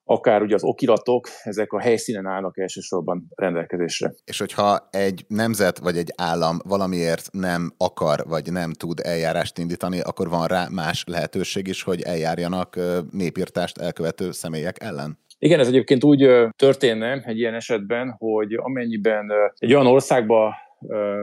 akár 0.08 0.42
ugye 0.42 0.54
az 0.54 0.64
okiratok, 0.64 1.28
ezek 1.42 1.72
a 1.72 1.80
helyszínen 1.80 2.26
állnak 2.26 2.58
elsősorban 2.58 3.26
rendelkezésre. 3.34 4.12
És 4.24 4.38
hogyha 4.38 4.88
egy 4.90 5.24
nemzet 5.28 5.78
vagy 5.78 5.96
egy 5.96 6.12
állam 6.16 6.58
valamiért 6.64 7.28
nem 7.32 7.72
akar 7.76 8.24
vagy 8.28 8.52
nem 8.52 8.72
tud 8.72 9.00
eljárást 9.02 9.58
indítani, 9.58 10.00
akkor 10.00 10.28
van 10.28 10.46
rá 10.46 10.66
más 10.70 11.04
lehetőség 11.06 11.66
is, 11.66 11.82
hogy 11.82 12.02
eljárjanak 12.02 12.78
népírtást 13.10 13.78
elkövető 13.78 14.32
személyek 14.32 14.82
ellen? 14.82 15.18
Igen, 15.38 15.60
ez 15.60 15.68
egyébként 15.68 16.04
úgy 16.04 16.28
történne 16.56 17.22
egy 17.24 17.38
ilyen 17.38 17.54
esetben, 17.54 18.14
hogy 18.18 18.54
amennyiben 18.54 19.26
egy 19.58 19.74
olyan 19.74 19.86
országba 19.86 20.54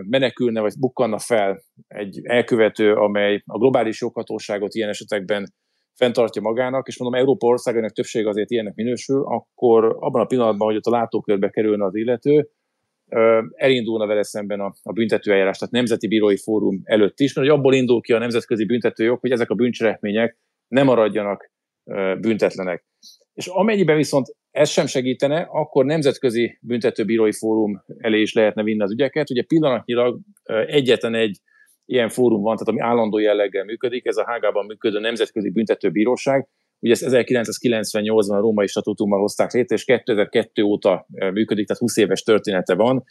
menekülne 0.09 0.61
vagy 0.61 0.73
bukkanna 0.79 1.19
fel 1.19 1.63
egy 1.87 2.19
elkövető, 2.23 2.93
amely 2.93 3.43
a 3.45 3.57
globális 3.57 4.01
joghatóságot 4.01 4.73
ilyen 4.73 4.89
esetekben 4.89 5.53
fenntartja 5.95 6.41
magának, 6.41 6.87
és 6.87 6.97
mondom, 6.97 7.19
Európa 7.19 7.47
országainak 7.47 7.91
többsége 7.91 8.29
azért 8.29 8.51
ilyennek 8.51 8.75
minősül, 8.75 9.23
akkor 9.25 9.97
abban 9.99 10.21
a 10.21 10.25
pillanatban, 10.25 10.67
hogy 10.67 10.75
ott 10.75 10.85
a 10.85 10.91
látókörbe 10.91 11.49
kerülne 11.49 11.85
az 11.85 11.95
illető, 11.95 12.49
elindulna 13.55 14.05
vele 14.05 14.23
szemben 14.23 14.59
a, 14.59 14.73
a 14.83 14.91
büntetőeljárás, 14.91 15.57
tehát 15.57 15.73
Nemzeti 15.73 16.07
Bírói 16.07 16.37
Fórum 16.37 16.81
előtt 16.83 17.19
is, 17.19 17.33
mert 17.33 17.47
hogy 17.47 17.57
abból 17.57 17.73
indul 17.73 18.01
ki 18.01 18.13
a 18.13 18.17
nemzetközi 18.17 18.65
büntetőjog, 18.65 19.19
hogy 19.19 19.31
ezek 19.31 19.49
a 19.49 19.55
bűncselekmények 19.55 20.37
ne 20.67 20.83
maradjanak 20.83 21.51
büntetlenek. 22.19 22.85
És 23.33 23.47
amennyiben 23.47 23.95
viszont 23.95 24.35
ez 24.51 24.69
sem 24.69 24.85
segítene, 24.85 25.47
akkor 25.51 25.85
nemzetközi 25.85 26.57
büntetőbírói 26.61 27.31
fórum 27.31 27.83
elé 27.97 28.21
is 28.21 28.33
lehetne 28.33 28.63
vinni 28.63 28.81
az 28.81 28.91
ügyeket. 28.91 29.29
Ugye 29.29 29.43
pillanatnyilag 29.43 30.19
egyetlen 30.65 31.15
egy 31.15 31.39
ilyen 31.85 32.09
fórum 32.09 32.41
van, 32.41 32.55
tehát 32.55 32.67
ami 32.67 32.79
állandó 32.79 33.17
jelleggel 33.17 33.63
működik, 33.63 34.05
ez 34.05 34.17
a 34.17 34.25
Hágában 34.25 34.65
működő 34.65 34.99
Nemzetközi 34.99 35.49
Büntetőbíróság. 35.49 36.47
Ugye 36.79 36.93
ezt 36.93 37.05
1998-ban 37.07 38.37
a 38.37 38.39
római 38.39 38.67
statutummal 38.67 39.19
hozták 39.19 39.51
létre, 39.51 39.75
és 39.75 39.83
2002 39.83 40.61
óta 40.61 41.05
működik, 41.09 41.67
tehát 41.67 41.81
20 41.81 41.97
éves 41.97 42.21
története 42.21 42.75
van. 42.75 43.03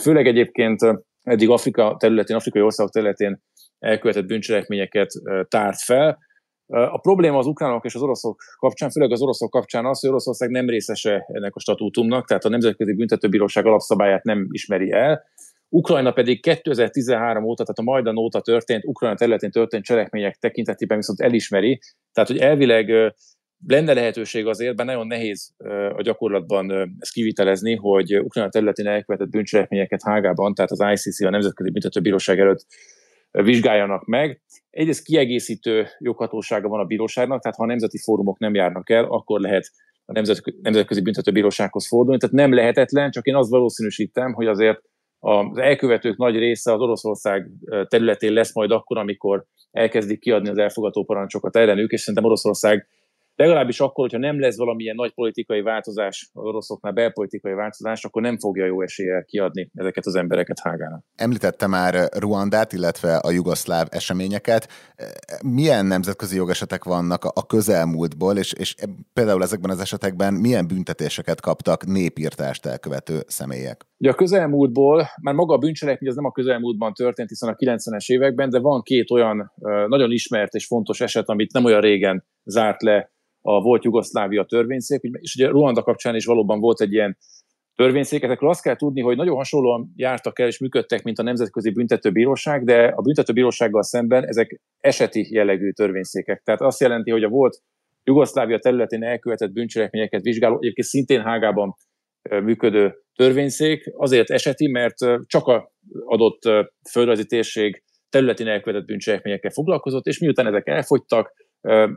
Főleg 0.00 0.26
egyébként 0.26 0.80
eddig 1.22 1.50
Afrika 1.50 1.96
területén, 1.98 2.36
afrikai 2.36 2.62
országok 2.62 2.92
területén 2.92 3.42
elkövetett 3.78 4.26
bűncselekményeket 4.26 5.10
tárt 5.48 5.80
fel. 5.82 6.18
A 6.66 6.98
probléma 6.98 7.38
az 7.38 7.46
ukránok 7.46 7.84
és 7.84 7.94
az 7.94 8.02
oroszok 8.02 8.40
kapcsán, 8.58 8.90
főleg 8.90 9.10
az 9.10 9.22
oroszok 9.22 9.50
kapcsán 9.50 9.86
az, 9.86 10.00
hogy 10.00 10.10
Oroszország 10.10 10.50
nem 10.50 10.68
részese 10.68 11.24
ennek 11.32 11.54
a 11.54 11.60
statútumnak, 11.60 12.26
tehát 12.26 12.44
a 12.44 12.48
Nemzetközi 12.48 12.94
Büntetőbíróság 12.94 13.66
alapszabályát 13.66 14.24
nem 14.24 14.46
ismeri 14.50 14.92
el. 14.92 15.24
Ukrajna 15.68 16.12
pedig 16.12 16.42
2013 16.42 17.44
óta, 17.44 17.62
tehát 17.62 17.78
a 17.78 17.92
Majdan 17.92 18.16
óta 18.16 18.40
történt, 18.40 18.84
Ukrajna 18.84 19.16
területén 19.16 19.50
történt 19.50 19.84
cselekmények 19.84 20.36
tekintetében 20.36 20.96
viszont 20.96 21.20
elismeri, 21.20 21.80
tehát 22.12 22.30
hogy 22.30 22.38
elvileg 22.38 22.90
lenne 23.66 23.92
lehetőség 23.92 24.46
azért, 24.46 24.76
bár 24.76 24.86
nagyon 24.86 25.06
nehéz 25.06 25.54
a 25.96 26.02
gyakorlatban 26.02 26.70
ezt 26.98 27.12
kivitelezni, 27.12 27.74
hogy 27.74 28.18
Ukrajna 28.18 28.50
területén 28.50 28.86
elkövetett 28.86 29.28
bűncselekményeket 29.28 30.02
Hágában, 30.02 30.54
tehát 30.54 30.70
az 30.70 30.84
ICC, 30.92 31.20
a 31.20 31.30
Nemzetközi 31.30 31.70
Büntetőbíróság 31.70 32.38
előtt 32.38 32.66
vizsgáljanak 33.30 34.04
meg. 34.04 34.42
Egyrészt 34.70 35.04
kiegészítő 35.04 35.86
joghatósága 35.98 36.68
van 36.68 36.80
a 36.80 36.84
bíróságnak, 36.84 37.42
tehát 37.42 37.56
ha 37.56 37.62
a 37.62 37.66
nemzeti 37.66 37.98
fórumok 37.98 38.38
nem 38.38 38.54
járnak 38.54 38.90
el, 38.90 39.04
akkor 39.04 39.40
lehet 39.40 39.70
a 40.04 40.12
Nemzetközi 40.62 41.00
Büntetőbírósághoz 41.00 41.86
fordulni. 41.86 42.18
Tehát 42.18 42.34
nem 42.34 42.54
lehetetlen, 42.54 43.10
csak 43.10 43.26
én 43.26 43.34
azt 43.34 43.50
valószínűsítem, 43.50 44.32
hogy 44.32 44.46
azért 44.46 44.82
az 45.18 45.58
elkövetők 45.58 46.16
nagy 46.16 46.36
része 46.36 46.72
az 46.72 46.80
Oroszország 46.80 47.50
területén 47.88 48.32
lesz 48.32 48.54
majd 48.54 48.70
akkor, 48.70 48.98
amikor 48.98 49.44
elkezdik 49.70 50.20
kiadni 50.20 50.48
az 50.48 50.58
elfogató 50.58 51.04
parancsokat 51.04 51.56
ellenük, 51.56 51.90
és 51.90 52.00
szerintem 52.00 52.24
Oroszország 52.24 52.88
legalábbis 53.36 53.80
akkor, 53.80 54.04
hogyha 54.04 54.18
nem 54.18 54.40
lesz 54.40 54.56
valamilyen 54.56 54.94
nagy 54.94 55.14
politikai 55.14 55.62
változás 55.62 56.30
az 56.32 56.44
oroszoknál, 56.44 56.92
belpolitikai 56.92 57.52
változás, 57.52 58.04
akkor 58.04 58.22
nem 58.22 58.38
fogja 58.38 58.64
jó 58.64 58.82
eséllyel 58.82 59.24
kiadni 59.24 59.70
ezeket 59.74 60.06
az 60.06 60.14
embereket 60.14 60.60
Hágának. 60.60 61.04
Említette 61.14 61.66
már 61.66 62.08
Ruandát, 62.18 62.72
illetve 62.72 63.16
a 63.16 63.30
jugoszláv 63.30 63.86
eseményeket. 63.90 64.68
Milyen 65.42 65.86
nemzetközi 65.86 66.36
jogesetek 66.36 66.84
vannak 66.84 67.24
a 67.24 67.46
közelmúltból, 67.46 68.36
és, 68.36 68.52
és 68.52 68.74
például 69.12 69.42
ezekben 69.42 69.70
az 69.70 69.80
esetekben 69.80 70.34
milyen 70.34 70.66
büntetéseket 70.66 71.40
kaptak 71.40 71.86
népírtást 71.86 72.66
elkövető 72.66 73.22
személyek? 73.26 73.86
Ugye 73.98 74.10
a 74.10 74.14
közelmúltból, 74.14 75.06
már 75.22 75.34
maga 75.34 75.54
a 75.54 75.58
bűncselekmény 75.58 76.10
az 76.10 76.16
nem 76.16 76.24
a 76.24 76.32
közelmúltban 76.32 76.92
történt, 76.92 77.28
hiszen 77.28 77.48
a 77.48 77.54
90-es 77.54 78.12
években, 78.12 78.50
de 78.50 78.58
van 78.58 78.82
két 78.82 79.10
olyan 79.10 79.52
nagyon 79.88 80.12
ismert 80.12 80.54
és 80.54 80.66
fontos 80.66 81.00
eset, 81.00 81.28
amit 81.28 81.52
nem 81.52 81.64
olyan 81.64 81.80
régen 81.80 82.24
zárt 82.44 82.82
le 82.82 83.10
a 83.40 83.60
volt 83.60 83.84
Jugoszlávia 83.84 84.44
törvényszék, 84.44 85.00
és 85.02 85.34
ugye 85.34 85.48
Ruanda 85.48 85.82
kapcsán 85.82 86.14
is 86.14 86.24
valóban 86.24 86.60
volt 86.60 86.80
egy 86.80 86.92
ilyen 86.92 87.18
törvényszék. 87.74 88.22
Ezekről 88.22 88.50
azt 88.50 88.62
kell 88.62 88.76
tudni, 88.76 89.00
hogy 89.00 89.16
nagyon 89.16 89.36
hasonlóan 89.36 89.92
jártak 89.96 90.38
el 90.38 90.46
és 90.46 90.58
működtek, 90.58 91.02
mint 91.02 91.18
a 91.18 91.22
Nemzetközi 91.22 91.70
Büntetőbíróság, 91.70 92.64
de 92.64 92.86
a 92.86 93.02
Büntetőbírósággal 93.02 93.82
szemben 93.82 94.26
ezek 94.26 94.60
eseti 94.78 95.26
jellegű 95.30 95.70
törvényszékek. 95.70 96.42
Tehát 96.42 96.60
azt 96.60 96.80
jelenti, 96.80 97.10
hogy 97.10 97.22
a 97.22 97.28
volt 97.28 97.62
Jugoszlávia 98.04 98.58
területén 98.58 99.02
elkövetett 99.02 99.52
bűncselekményeket 99.52 100.22
vizsgáló, 100.22 100.56
egyébként 100.56 100.86
szintén 100.86 101.20
Hágában 101.22 101.74
működő 102.30 102.94
törvényszék 103.16 103.92
azért 103.96 104.30
eseti, 104.30 104.66
mert 104.66 104.96
csak 105.26 105.46
a 105.46 105.72
adott 106.04 106.42
földrajzi 106.90 107.26
térség 107.26 107.82
területén 108.08 108.46
elkövetett 108.46 108.86
bűncselekményekkel 108.86 109.50
foglalkozott, 109.50 110.06
és 110.06 110.18
miután 110.18 110.46
ezek 110.46 110.68
elfogytak, 110.68 111.32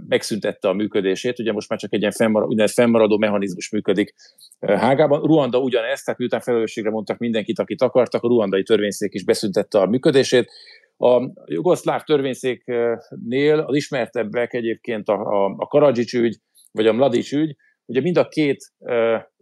megszüntette 0.07 0.67
a 0.67 0.73
működését, 0.73 1.39
ugye 1.39 1.51
most 1.51 1.69
már 1.69 1.79
csak 1.79 1.93
egy 1.93 1.99
ilyen 1.99 2.11
fennmaradó, 2.11 2.65
fennmaradó 2.65 3.17
mechanizmus 3.17 3.71
működik 3.71 4.13
Hágában. 4.59 5.21
Ruanda 5.21 5.59
ugyanezt, 5.59 6.05
tehát 6.05 6.19
miután 6.19 6.39
felelősségre 6.39 6.89
mondtak 6.89 7.17
mindenkit, 7.17 7.59
akit 7.59 7.81
akartak, 7.81 8.23
a 8.23 8.27
ruandai 8.27 8.63
törvényszék 8.63 9.13
is 9.13 9.23
beszüntette 9.23 9.79
a 9.79 9.85
működését. 9.85 10.51
A 10.97 11.31
jugoszláv 11.45 12.03
törvényszéknél 12.03 13.59
az 13.59 13.75
ismertebbek 13.75 14.53
egyébként 14.53 15.07
a, 15.07 15.13
a, 15.13 15.55
a 15.57 15.67
Karadzsics 15.67 16.13
ügy, 16.13 16.37
vagy 16.71 16.87
a 16.87 16.93
Mladics 16.93 17.33
ügy, 17.33 17.55
ugye 17.89 18.01
mind 18.01 18.17
a 18.17 18.27
két, 18.27 18.57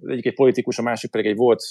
egyik 0.07 0.25
egy 0.25 0.33
politikus, 0.33 0.77
a 0.77 0.81
másik 0.81 1.11
pedig 1.11 1.25
egy 1.25 1.35
volt 1.35 1.61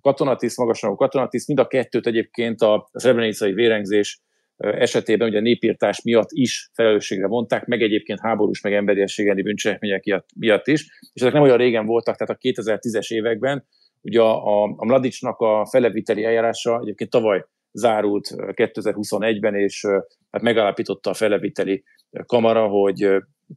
katonatiszt, 0.00 0.56
magasrangú 0.56 0.96
katonatiszt, 0.96 1.46
mind 1.46 1.58
a 1.58 1.66
kettőt 1.66 2.06
egyébként 2.06 2.60
a 2.60 2.88
Srebrenicai 3.00 3.52
vérengzés 3.52 4.20
esetében 4.56 5.28
ugye 5.28 5.38
a 5.38 5.42
népírtás 5.42 6.02
miatt 6.02 6.28
is 6.30 6.70
felelősségre 6.74 7.26
vonták, 7.26 7.66
meg 7.66 7.82
egyébként 7.82 8.20
háborús, 8.20 8.60
meg 8.60 8.72
emberiességeni 8.72 9.42
bűncselekmények 9.42 10.24
miatt 10.36 10.66
is, 10.66 10.82
és 11.12 11.20
ezek 11.20 11.32
nem 11.32 11.42
olyan 11.42 11.56
régen 11.56 11.86
voltak, 11.86 12.16
tehát 12.16 12.34
a 12.34 12.48
2010-es 12.48 13.08
években, 13.08 13.66
ugye 14.02 14.20
a, 14.20 14.46
a, 14.46 14.74
a 14.76 14.84
Mladicsnak 14.84 15.38
a 15.38 15.66
feleviteli 15.70 16.24
eljárása 16.24 16.80
egyébként 16.80 17.10
tavaly 17.10 17.44
zárult 17.72 18.28
2021-ben, 18.36 19.54
és 19.54 19.86
hát 20.30 20.42
megállapította 20.42 21.10
a 21.10 21.14
feleviteli 21.14 21.84
kamara, 22.26 22.66
hogy 22.66 23.08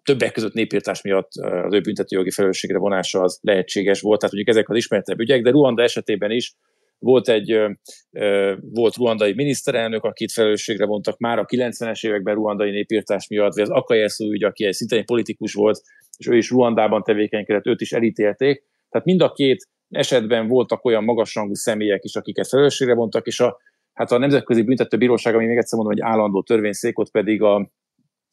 többek 0.04 0.32
között 0.32 0.54
népírtás 0.54 1.02
miatt 1.02 1.30
az 1.36 1.74
ő 1.74 1.82
büntetőjogi 1.82 2.32
felelősségre 2.32 2.78
vonása 2.78 3.22
az 3.22 3.40
lehetséges 3.42 4.02
volt, 4.02 4.20
tehát 4.20 4.36
mondjuk 4.36 4.56
ezek 4.56 4.70
az 4.70 4.78
ismertebb 4.78 5.20
ügyek, 5.20 5.42
de 5.42 5.50
Ruanda 5.50 5.84
esetében 5.84 6.32
is 6.32 6.54
volt 7.00 7.30
egy 7.30 7.60
volt 8.62 8.96
ruandai 8.96 9.34
miniszterelnök, 9.34 10.04
akit 10.04 10.32
felelősségre 10.32 10.86
vontak 10.86 11.18
már 11.18 11.40
a 11.40 11.46
90-es 11.46 12.06
években 12.06 12.36
ruandai 12.36 12.72
népírtás 12.72 13.28
miatt, 13.28 13.54
vagy 13.54 13.64
az 13.64 13.70
Akajesu 13.70 14.32
ügy, 14.32 14.44
aki 14.44 14.66
egy 14.66 14.74
szintén 14.74 15.06
politikus 15.06 15.54
volt, 15.54 15.82
és 16.18 16.28
ő 16.28 16.38
is 16.38 16.50
Ruandában 16.50 17.04
tevékenykedett, 17.04 17.66
őt 17.66 17.82
is 17.82 17.92
elítélték. 17.92 18.64
Tehát 18.90 19.08
mind 19.08 19.22
a 19.22 19.32
két 19.32 19.68
esetben 19.90 20.48
voltak 20.48 20.86
olyan 20.86 21.04
magasrangú 21.04 21.54
személyek 21.54 22.04
is, 22.04 22.16
akiket 22.16 22.48
felelősségre 22.48 22.94
vontak, 22.94 23.28
és 23.28 23.40
a, 23.40 23.58
hát 23.94 24.12
a 24.12 24.18
Nemzetközi 24.18 24.62
Büntetőbíróság, 24.62 25.36
ami 25.36 25.46
még 25.46 25.58
egyszer 25.58 25.80
mondom, 25.80 25.96
hogy 25.96 26.12
állandó 26.12 26.44
törvényszék, 26.44 27.00
ott 27.00 27.12
pedig 27.12 27.42
a, 27.42 27.72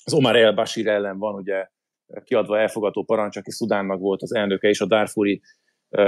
az 0.05 0.15
Omar 0.15 0.37
El 0.37 0.53
Bashir 0.53 0.87
ellen 0.87 1.19
van 1.19 1.35
ugye 1.35 1.69
kiadva 2.25 2.59
elfogadó 2.59 3.05
parancs, 3.05 3.37
aki 3.37 3.51
Szudánnak 3.51 3.99
volt 4.01 4.23
az 4.23 4.35
elnöke, 4.35 4.69
és 4.69 4.81
a 4.81 4.87
Darfuri 4.87 5.43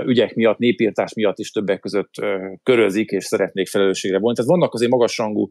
ügyek 0.05 0.35
miatt, 0.35 0.59
népírtás 0.59 1.15
miatt 1.15 1.39
is 1.39 1.51
többek 1.51 1.81
között 1.81 2.11
körözik, 2.63 3.11
és 3.11 3.25
szeretnék 3.25 3.69
felelősségre 3.69 4.19
vonni. 4.19 4.35
Tehát 4.35 4.51
vannak 4.51 4.75
azért 4.75 4.91
magasrangú 4.91 5.49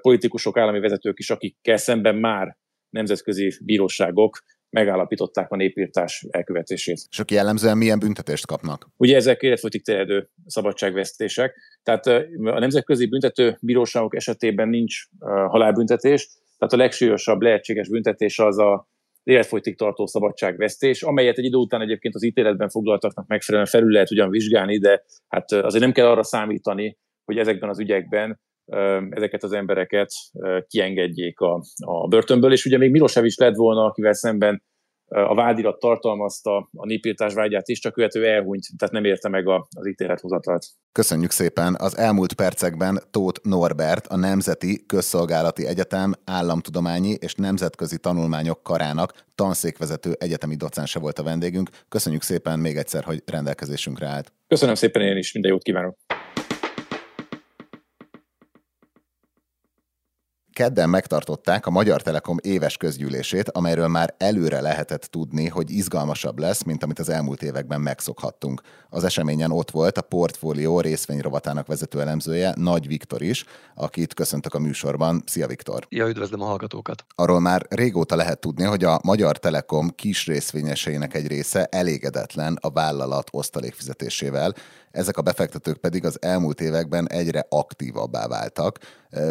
politikusok, 0.00 0.58
állami 0.58 0.80
vezetők 0.80 1.18
is, 1.18 1.30
akikkel 1.30 1.76
szemben 1.76 2.16
már 2.16 2.56
nemzetközi 2.90 3.52
bíróságok 3.64 4.38
megállapították 4.70 5.50
a 5.50 5.56
népírtás 5.56 6.26
elkövetését. 6.30 7.00
És 7.10 7.18
aki 7.18 7.34
jellemzően 7.34 7.76
milyen 7.76 7.98
büntetést 7.98 8.46
kapnak? 8.46 8.88
Ugye 8.96 9.16
ezek 9.16 9.42
életfogytig 9.42 9.84
terjedő 9.84 10.28
szabadságvesztések. 10.46 11.54
Tehát 11.82 12.06
a 12.06 12.58
nemzetközi 12.58 13.06
büntető 13.06 13.56
bíróságok 13.60 14.16
esetében 14.16 14.68
nincs 14.68 14.94
halálbüntetés, 15.48 16.28
tehát 16.58 16.74
a 16.74 16.76
legsúlyosabb 16.76 17.40
lehetséges 17.40 17.88
büntetés 17.88 18.38
az 18.38 18.58
a 18.58 18.88
életfogytig 19.22 19.76
tartó 19.76 20.06
szabadságvesztés, 20.06 21.02
amelyet 21.02 21.38
egy 21.38 21.44
idő 21.44 21.56
után 21.56 21.80
egyébként 21.80 22.14
az 22.14 22.24
ítéletben 22.24 22.68
foglaltaknak 22.68 23.26
megfelelően 23.26 23.70
felül 23.70 23.92
lehet 23.92 24.10
ugyan 24.10 24.30
vizsgálni, 24.30 24.78
de 24.78 25.04
hát 25.28 25.52
azért 25.52 25.82
nem 25.82 25.92
kell 25.92 26.06
arra 26.06 26.22
számítani, 26.22 26.98
hogy 27.24 27.38
ezekben 27.38 27.68
az 27.68 27.80
ügyekben 27.80 28.40
ezeket 29.10 29.42
az 29.42 29.52
embereket 29.52 30.10
kiengedjék 30.66 31.40
a, 31.40 31.62
a 31.76 32.08
börtönből, 32.08 32.52
és 32.52 32.64
ugye 32.64 32.78
még 32.78 32.90
Milosevic 32.90 33.38
lett 33.38 33.54
volna, 33.54 33.84
akivel 33.84 34.12
szemben 34.12 34.62
a 35.08 35.34
vádirat 35.34 35.78
tartalmazta 35.78 36.56
a 36.72 36.86
népírtás 36.86 37.34
vágyát 37.34 37.68
is, 37.68 37.78
csak 37.78 37.98
ő 37.98 38.08
elhunyt, 38.14 38.66
tehát 38.78 38.94
nem 38.94 39.04
érte 39.04 39.28
meg 39.28 39.48
az 39.48 39.86
ítélethozatalt. 39.86 40.66
Köszönjük 40.92 41.30
szépen! 41.30 41.76
Az 41.78 41.98
elmúlt 41.98 42.32
percekben 42.32 43.00
Tóth 43.10 43.40
Norbert, 43.42 44.06
a 44.06 44.16
Nemzeti 44.16 44.86
Közszolgálati 44.86 45.66
Egyetem 45.66 46.12
Államtudományi 46.24 47.16
és 47.20 47.34
Nemzetközi 47.34 47.98
Tanulmányok 47.98 48.62
Karának 48.62 49.24
tanszékvezető 49.34 50.12
egyetemi 50.18 50.54
docense 50.54 50.98
volt 50.98 51.18
a 51.18 51.22
vendégünk. 51.22 51.70
Köszönjük 51.88 52.22
szépen 52.22 52.58
még 52.58 52.76
egyszer, 52.76 53.04
hogy 53.04 53.22
rendelkezésünkre 53.26 54.06
állt. 54.06 54.32
Köszönöm 54.48 54.74
szépen 54.74 55.02
én 55.02 55.16
is, 55.16 55.32
minden 55.32 55.50
jót 55.50 55.62
kívánok! 55.62 55.96
Kedden 60.56 60.90
megtartották 60.90 61.66
a 61.66 61.70
Magyar 61.70 62.02
Telekom 62.02 62.36
éves 62.42 62.76
közgyűlését, 62.76 63.50
amelyről 63.50 63.88
már 63.88 64.14
előre 64.18 64.60
lehetett 64.60 65.02
tudni, 65.02 65.48
hogy 65.48 65.70
izgalmasabb 65.70 66.38
lesz, 66.38 66.62
mint 66.62 66.82
amit 66.82 66.98
az 66.98 67.08
elmúlt 67.08 67.42
években 67.42 67.80
megszokhattunk. 67.80 68.60
Az 68.90 69.04
eseményen 69.04 69.50
ott 69.50 69.70
volt 69.70 69.98
a 69.98 70.02
portfólió 70.02 70.80
részvényrovatának 70.80 71.66
vezető 71.66 72.00
elemzője, 72.00 72.54
Nagy 72.56 72.86
Viktor 72.86 73.22
is, 73.22 73.44
akit 73.74 74.14
köszöntök 74.14 74.54
a 74.54 74.58
műsorban. 74.58 75.22
Szia 75.26 75.46
Viktor! 75.46 75.86
Ja, 75.88 76.08
üdvözlöm 76.08 76.40
a 76.40 76.44
hallgatókat! 76.44 77.04
Arról 77.14 77.40
már 77.40 77.66
régóta 77.68 78.16
lehet 78.16 78.40
tudni, 78.40 78.64
hogy 78.64 78.84
a 78.84 79.00
Magyar 79.02 79.38
Telekom 79.38 79.90
kis 79.90 80.26
részvényeseinek 80.26 81.14
egy 81.14 81.26
része 81.26 81.64
elégedetlen 81.64 82.58
a 82.60 82.70
vállalat 82.70 83.28
osztalékfizetésével, 83.32 84.54
ezek 84.96 85.16
a 85.16 85.22
befektetők 85.22 85.76
pedig 85.76 86.04
az 86.04 86.22
elmúlt 86.22 86.60
években 86.60 87.08
egyre 87.08 87.46
aktívabbá 87.48 88.26
váltak. 88.26 88.78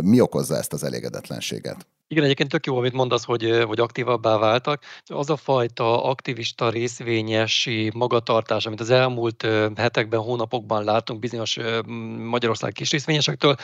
Mi 0.03 0.21
okozza 0.21 0.55
ezt 0.55 0.73
az 0.73 0.83
elégedetlenséget? 0.83 1.87
Igen, 2.07 2.23
egyébként 2.23 2.49
tök 2.49 2.65
jó, 2.65 2.77
amit 2.77 2.93
mondasz, 2.93 3.23
hogy, 3.23 3.63
hogy 3.65 3.79
aktívabbá 3.79 4.37
váltak. 4.37 4.83
Az 5.05 5.29
a 5.29 5.35
fajta 5.35 6.03
aktivista 6.03 6.69
részvényesi 6.69 7.91
magatartás, 7.93 8.65
amit 8.65 8.79
az 8.79 8.89
elmúlt 8.89 9.47
hetekben, 9.75 10.19
hónapokban 10.19 10.83
látunk 10.83 11.19
bizonyos 11.19 11.57
Magyarország 12.17 12.71
kis 12.71 12.91
részvényesektől, 12.91 13.55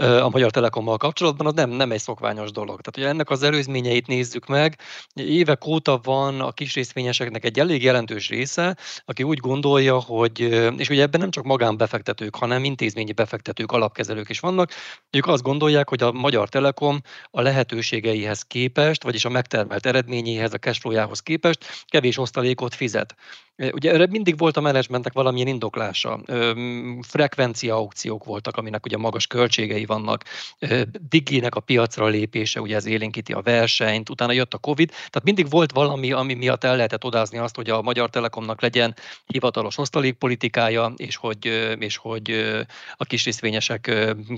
a 0.00 0.28
Magyar 0.28 0.50
Telekommal 0.50 0.96
kapcsolatban, 0.96 1.46
az 1.46 1.52
nem, 1.52 1.70
nem 1.70 1.92
egy 1.92 2.00
szokványos 2.00 2.50
dolog. 2.50 2.80
Tehát, 2.80 2.94
hogy 2.94 3.14
ennek 3.16 3.30
az 3.30 3.42
előzményeit 3.42 4.06
nézzük 4.06 4.46
meg, 4.46 4.78
évek 5.14 5.66
óta 5.66 6.00
van 6.02 6.40
a 6.40 6.52
kis 6.52 6.74
részvényeseknek 6.74 7.44
egy 7.44 7.58
elég 7.58 7.82
jelentős 7.82 8.28
része, 8.28 8.76
aki 9.04 9.22
úgy 9.22 9.38
gondolja, 9.38 9.98
hogy, 9.98 10.40
és 10.76 10.88
ugye 10.88 11.02
ebben 11.02 11.20
nem 11.20 11.30
csak 11.30 11.44
magánbefektetők, 11.44 12.36
hanem 12.36 12.64
intézményi 12.64 13.12
befektetők, 13.12 13.72
alapkezelők 13.72 14.28
is 14.28 14.40
vannak, 14.40 14.70
ők 15.10 15.26
azt 15.26 15.42
gondolják, 15.42 15.88
hogy 15.88 16.02
a 16.02 16.12
Magyar 16.12 16.48
Telekom 16.48 17.00
a 17.30 17.40
lehetőségeihez 17.40 18.42
képest, 18.42 19.02
vagyis 19.02 19.24
a 19.24 19.28
megtermelt 19.28 19.86
eredményéhez, 19.86 20.52
a 20.52 20.58
cashflowjához 20.58 21.20
képest 21.20 21.84
kevés 21.86 22.18
osztalékot 22.18 22.74
fizet. 22.74 23.14
Ugye 23.72 23.92
erre 23.92 24.06
mindig 24.06 24.38
volt 24.38 24.56
a 24.56 24.60
menedzsmentnek 24.60 25.12
valamilyen 25.12 25.46
indoklása. 25.46 26.20
Frekvencia 27.00 27.74
aukciók 27.74 28.24
voltak, 28.24 28.56
aminek 28.56 28.86
ugye 28.86 28.96
magas 28.96 29.26
költségei 29.26 29.84
vannak. 29.84 30.24
Digének 31.08 31.54
a 31.54 31.60
piacra 31.60 32.06
lépése, 32.06 32.60
ugye 32.60 32.76
ez 32.76 32.86
élénkíti 32.86 33.32
a 33.32 33.40
versenyt, 33.40 34.10
utána 34.10 34.32
jött 34.32 34.54
a 34.54 34.58
Covid, 34.58 34.88
tehát 34.88 35.22
mindig 35.24 35.50
volt 35.50 35.72
valami, 35.72 36.12
ami 36.12 36.34
miatt 36.34 36.64
el 36.64 36.76
lehetett 36.76 37.04
odázni 37.04 37.38
azt, 37.38 37.56
hogy 37.56 37.70
a 37.70 37.82
Magyar 37.82 38.10
Telekomnak 38.10 38.60
legyen 38.60 38.94
hivatalos 39.26 39.78
osztalékpolitikája, 39.78 40.92
és 40.96 41.16
hogy, 41.16 41.46
és 41.78 41.96
hogy 41.96 42.30
a 42.96 43.04
kis 43.04 43.24
részvényesek 43.24 43.90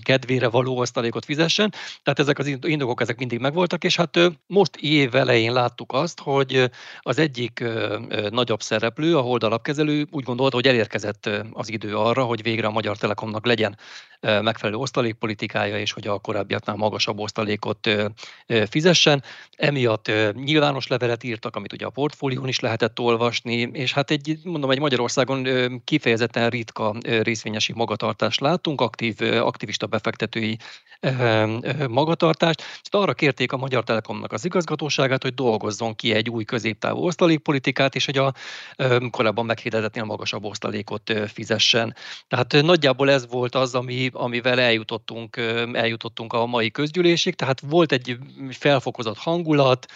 kedvére 0.03 0.49
való 0.49 0.79
osztalékot 0.79 1.25
fizessen. 1.25 1.73
Tehát 2.03 2.19
ezek 2.19 2.39
az 2.39 2.59
indokok 2.63 3.01
ezek 3.01 3.19
mindig 3.19 3.39
megvoltak, 3.39 3.85
és 3.85 3.97
hát 3.97 4.19
most 4.47 4.77
év 4.77 5.15
elején 5.15 5.53
láttuk 5.53 5.93
azt, 5.93 6.21
hogy 6.21 6.71
az 7.01 7.19
egyik 7.19 7.65
nagyobb 8.31 8.63
szereplő, 8.63 9.12
a 9.13 9.21
Hold 9.21 9.43
alapkezelő 9.43 10.07
úgy 10.11 10.25
gondolta, 10.25 10.57
hogy 10.57 10.67
elérkezett 10.67 11.31
az 11.53 11.71
idő 11.71 11.97
arra, 11.97 12.25
hogy 12.25 12.43
végre 12.43 12.67
a 12.67 12.71
Magyar 12.71 12.97
Telekomnak 12.97 13.47
legyen 13.47 13.79
megfelelő 14.21 14.79
osztalékpolitikája, 14.79 15.79
és 15.79 15.93
hogy 15.93 16.07
a 16.07 16.19
korábbiaknál 16.19 16.77
magasabb 16.77 17.19
osztalékot 17.19 17.91
fizessen. 18.71 19.23
Emiatt 19.57 20.13
nyilvános 20.33 20.87
levelet 20.87 21.25
írtak, 21.25 21.57
amit 21.57 21.73
ugye 21.73 21.87
a 21.87 21.91
portfólión 21.91 22.49
is 22.49 22.61
lehetett 22.61 22.99
olvasni, 22.99 23.57
és 23.73 23.93
hát 23.93 24.11
egy, 24.11 24.39
mondom, 24.45 24.71
egy 24.71 24.79
Magyarországon 24.79 25.47
kifejezetten 25.85 26.51
ritka 26.51 26.95
részvényesi 27.03 27.73
magatartást 27.73 28.41
látunk, 28.41 28.81
aktív, 28.81 29.17
aktivista 29.21 29.87
befektetői 29.87 30.59
magatartást. 31.89 32.61
És 32.61 32.89
arra 32.91 33.13
kérték 33.13 33.53
a 33.53 33.57
Magyar 33.57 33.85
Telekomnak 33.85 34.33
az 34.33 34.45
igazgatóságát, 34.45 35.23
hogy 35.23 35.35
dolgozzon 35.35 35.95
ki 35.95 36.13
egy 36.13 36.31
új 36.31 36.45
középtávú 36.45 37.05
osztalékpolitikát, 37.05 37.95
és 37.95 38.05
hogy 38.05 38.19
a 38.19 38.33
korábban 39.11 39.47
meghirdetnél 39.47 40.05
magasabb 40.05 40.45
osztalékot 40.45 41.13
fizessen. 41.27 41.95
Tehát 42.29 42.63
nagyjából 42.63 43.11
ez 43.11 43.27
volt 43.29 43.55
az, 43.55 43.75
ami, 43.75 44.11
amivel 44.13 44.61
eljutottunk, 44.61 45.37
eljutottunk 45.73 46.33
a 46.33 46.47
mai 46.47 46.71
közgyűlésig, 46.71 47.35
tehát 47.35 47.61
volt 47.61 47.93
egy 47.93 48.19
felfokozott 48.51 49.19
hangulat, 49.19 49.87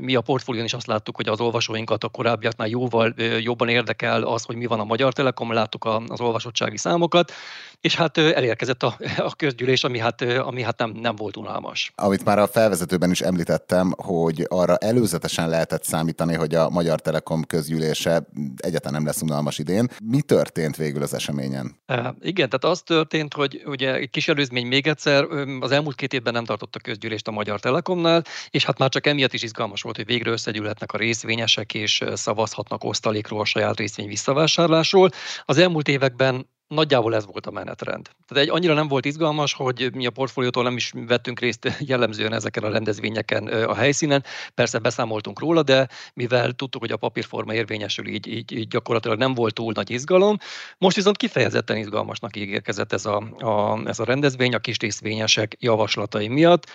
mi 0.00 0.14
a 0.14 0.20
portfólión 0.20 0.64
is 0.64 0.74
azt 0.74 0.86
láttuk, 0.86 1.16
hogy 1.16 1.28
az 1.28 1.40
olvasóinkat 1.40 2.04
a 2.04 2.08
korábbiaknál 2.08 2.68
jóval 2.68 3.14
jobban 3.40 3.68
érdekel 3.68 4.22
az, 4.22 4.42
hogy 4.42 4.56
mi 4.56 4.66
van 4.66 4.80
a 4.80 4.84
Magyar 4.84 5.12
Telekom, 5.12 5.52
láttuk 5.52 5.84
az 6.08 6.20
olvasottsági 6.20 6.76
számokat, 6.76 7.32
és 7.80 7.94
hát 7.94 8.18
elérkezett 8.18 8.82
a, 8.82 8.96
a 9.16 9.34
közgyűlés, 9.36 9.84
ami 9.84 9.98
hát, 9.98 10.22
ami 10.22 10.62
hát 10.62 10.78
nem, 10.78 10.90
nem 10.90 11.16
volt 11.16 11.36
unalmas. 11.36 11.92
Amit 11.94 12.24
már 12.24 12.38
a 12.38 12.46
felvezetőben 12.46 13.10
is 13.10 13.20
említettem, 13.20 13.92
hogy 13.96 14.46
arra 14.48 14.76
előzetesen 14.76 15.48
lehetett 15.48 15.84
számítani, 15.84 16.34
hogy 16.34 16.54
a 16.54 16.68
Magyar 16.68 17.00
Telekom 17.00 17.42
közgyűlése 17.84 18.26
egyáltalán 18.56 18.94
nem 18.94 19.06
lesz 19.06 19.22
unalmas 19.22 19.58
idén. 19.58 19.88
Mi 20.04 20.20
történt 20.20 20.76
végül 20.76 21.02
az 21.02 21.14
eseményen? 21.14 21.76
Igen, 22.20 22.48
tehát 22.48 22.64
az 22.64 22.82
történt, 22.82 23.34
hogy 23.34 23.62
ugye 23.66 23.94
egy 23.94 24.10
kis 24.10 24.28
előzmény 24.28 24.66
még 24.66 24.86
egyszer, 24.86 25.24
az 25.60 25.70
elmúlt 25.70 25.96
két 25.96 26.12
évben 26.12 26.32
nem 26.32 26.44
tartott 26.44 26.74
a 26.74 26.80
közgyűlést 26.80 27.28
a 27.28 27.30
Magyar 27.30 27.60
Telekomnál, 27.60 28.24
és 28.50 28.64
hát 28.64 28.78
már 28.78 28.88
csak 28.88 29.06
emiatt 29.06 29.32
is 29.32 29.42
izgalmas 29.42 29.82
volt, 29.82 29.96
hogy 29.96 30.06
végre 30.06 30.30
összegyűlhetnek 30.30 30.92
a 30.92 30.98
részvényesek, 30.98 31.74
és 31.74 32.02
szavazhatnak 32.12 32.84
osztalékról 32.84 33.40
a 33.40 33.44
saját 33.44 33.76
részvény 33.76 34.06
visszavásárlásról. 34.06 35.10
Az 35.44 35.58
elmúlt 35.58 35.88
években 35.88 36.46
Nagyjából 36.74 37.14
ez 37.14 37.26
volt 37.26 37.46
a 37.46 37.50
menetrend. 37.50 38.08
Tehát 38.28 38.44
egy 38.44 38.50
annyira 38.50 38.74
nem 38.74 38.88
volt 38.88 39.04
izgalmas, 39.04 39.52
hogy 39.52 39.90
mi 39.94 40.06
a 40.06 40.10
portfóliótól 40.10 40.62
nem 40.62 40.76
is 40.76 40.92
vettünk 41.06 41.40
részt 41.40 41.76
jellemzően 41.78 42.32
ezeken 42.32 42.62
a 42.62 42.68
rendezvényeken 42.68 43.46
a 43.46 43.74
helyszínen. 43.74 44.24
Persze 44.54 44.78
beszámoltunk 44.78 45.40
róla, 45.40 45.62
de 45.62 45.88
mivel 46.14 46.52
tudtuk, 46.52 46.80
hogy 46.80 46.92
a 46.92 46.96
papírforma 46.96 47.54
érvényesül, 47.54 48.06
így, 48.06 48.26
így, 48.26 48.52
így 48.52 48.68
gyakorlatilag 48.68 49.18
nem 49.18 49.34
volt 49.34 49.54
túl 49.54 49.72
nagy 49.74 49.90
izgalom. 49.90 50.36
Most 50.78 50.96
viszont 50.96 51.16
kifejezetten 51.16 51.76
izgalmasnak 51.76 52.36
ígérkezett 52.36 52.92
ez 52.92 53.06
a, 53.06 53.16
a, 53.38 53.80
ez 53.84 53.98
a 53.98 54.04
rendezvény 54.04 54.54
a 54.54 54.58
kis 54.58 54.78
részvényesek 54.78 55.56
javaslatai 55.60 56.28
miatt, 56.28 56.66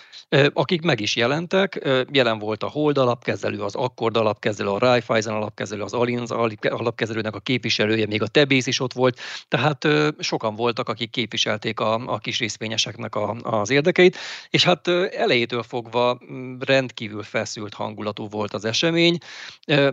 akik 0.53 0.81
meg 0.81 0.99
is 0.99 1.15
jelentek. 1.15 1.89
Jelen 2.11 2.39
volt 2.39 2.63
a 2.63 2.67
Hold 2.67 2.97
alapkezelő, 2.97 3.61
az 3.61 3.75
Akkord 3.75 4.17
alapkezelő, 4.17 4.69
a 4.69 4.79
Raiffeisen 4.79 5.33
alapkezelő, 5.33 5.81
az 5.81 5.93
Allianz 5.93 6.31
alapkezelőnek 6.61 7.35
a 7.35 7.39
képviselője, 7.39 8.05
még 8.05 8.21
a 8.21 8.27
Tebész 8.27 8.67
is 8.67 8.79
ott 8.79 8.93
volt. 8.93 9.19
Tehát 9.47 9.87
sokan 10.19 10.55
voltak, 10.55 10.89
akik 10.89 11.09
képviselték 11.09 11.79
a, 11.79 11.93
a 11.93 12.17
kis 12.17 12.39
részvényeseknek 12.39 13.15
a, 13.15 13.35
az 13.41 13.69
érdekeit, 13.69 14.17
és 14.49 14.63
hát 14.63 14.87
elejétől 14.87 15.63
fogva 15.63 16.19
rendkívül 16.59 17.23
feszült 17.23 17.73
hangulatú 17.73 18.29
volt 18.29 18.53
az 18.53 18.65
esemény. 18.65 19.17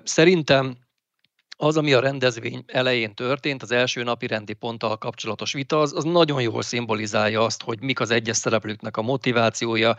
Szerintem 0.04 0.76
az, 1.56 1.76
ami 1.76 1.92
a 1.92 2.00
rendezvény 2.00 2.64
elején 2.66 3.14
történt, 3.14 3.62
az 3.62 3.70
első 3.70 4.02
napi 4.02 4.26
rendi 4.26 4.52
ponttal 4.52 4.96
kapcsolatos 4.96 5.52
vita, 5.52 5.80
az, 5.80 5.92
az 5.96 6.04
nagyon 6.04 6.40
jól 6.42 6.62
szimbolizálja 6.62 7.42
azt, 7.42 7.62
hogy 7.62 7.80
mik 7.80 8.00
az 8.00 8.10
egyes 8.10 8.36
szereplőknek 8.36 8.96
a 8.96 9.02
motivációja, 9.02 9.96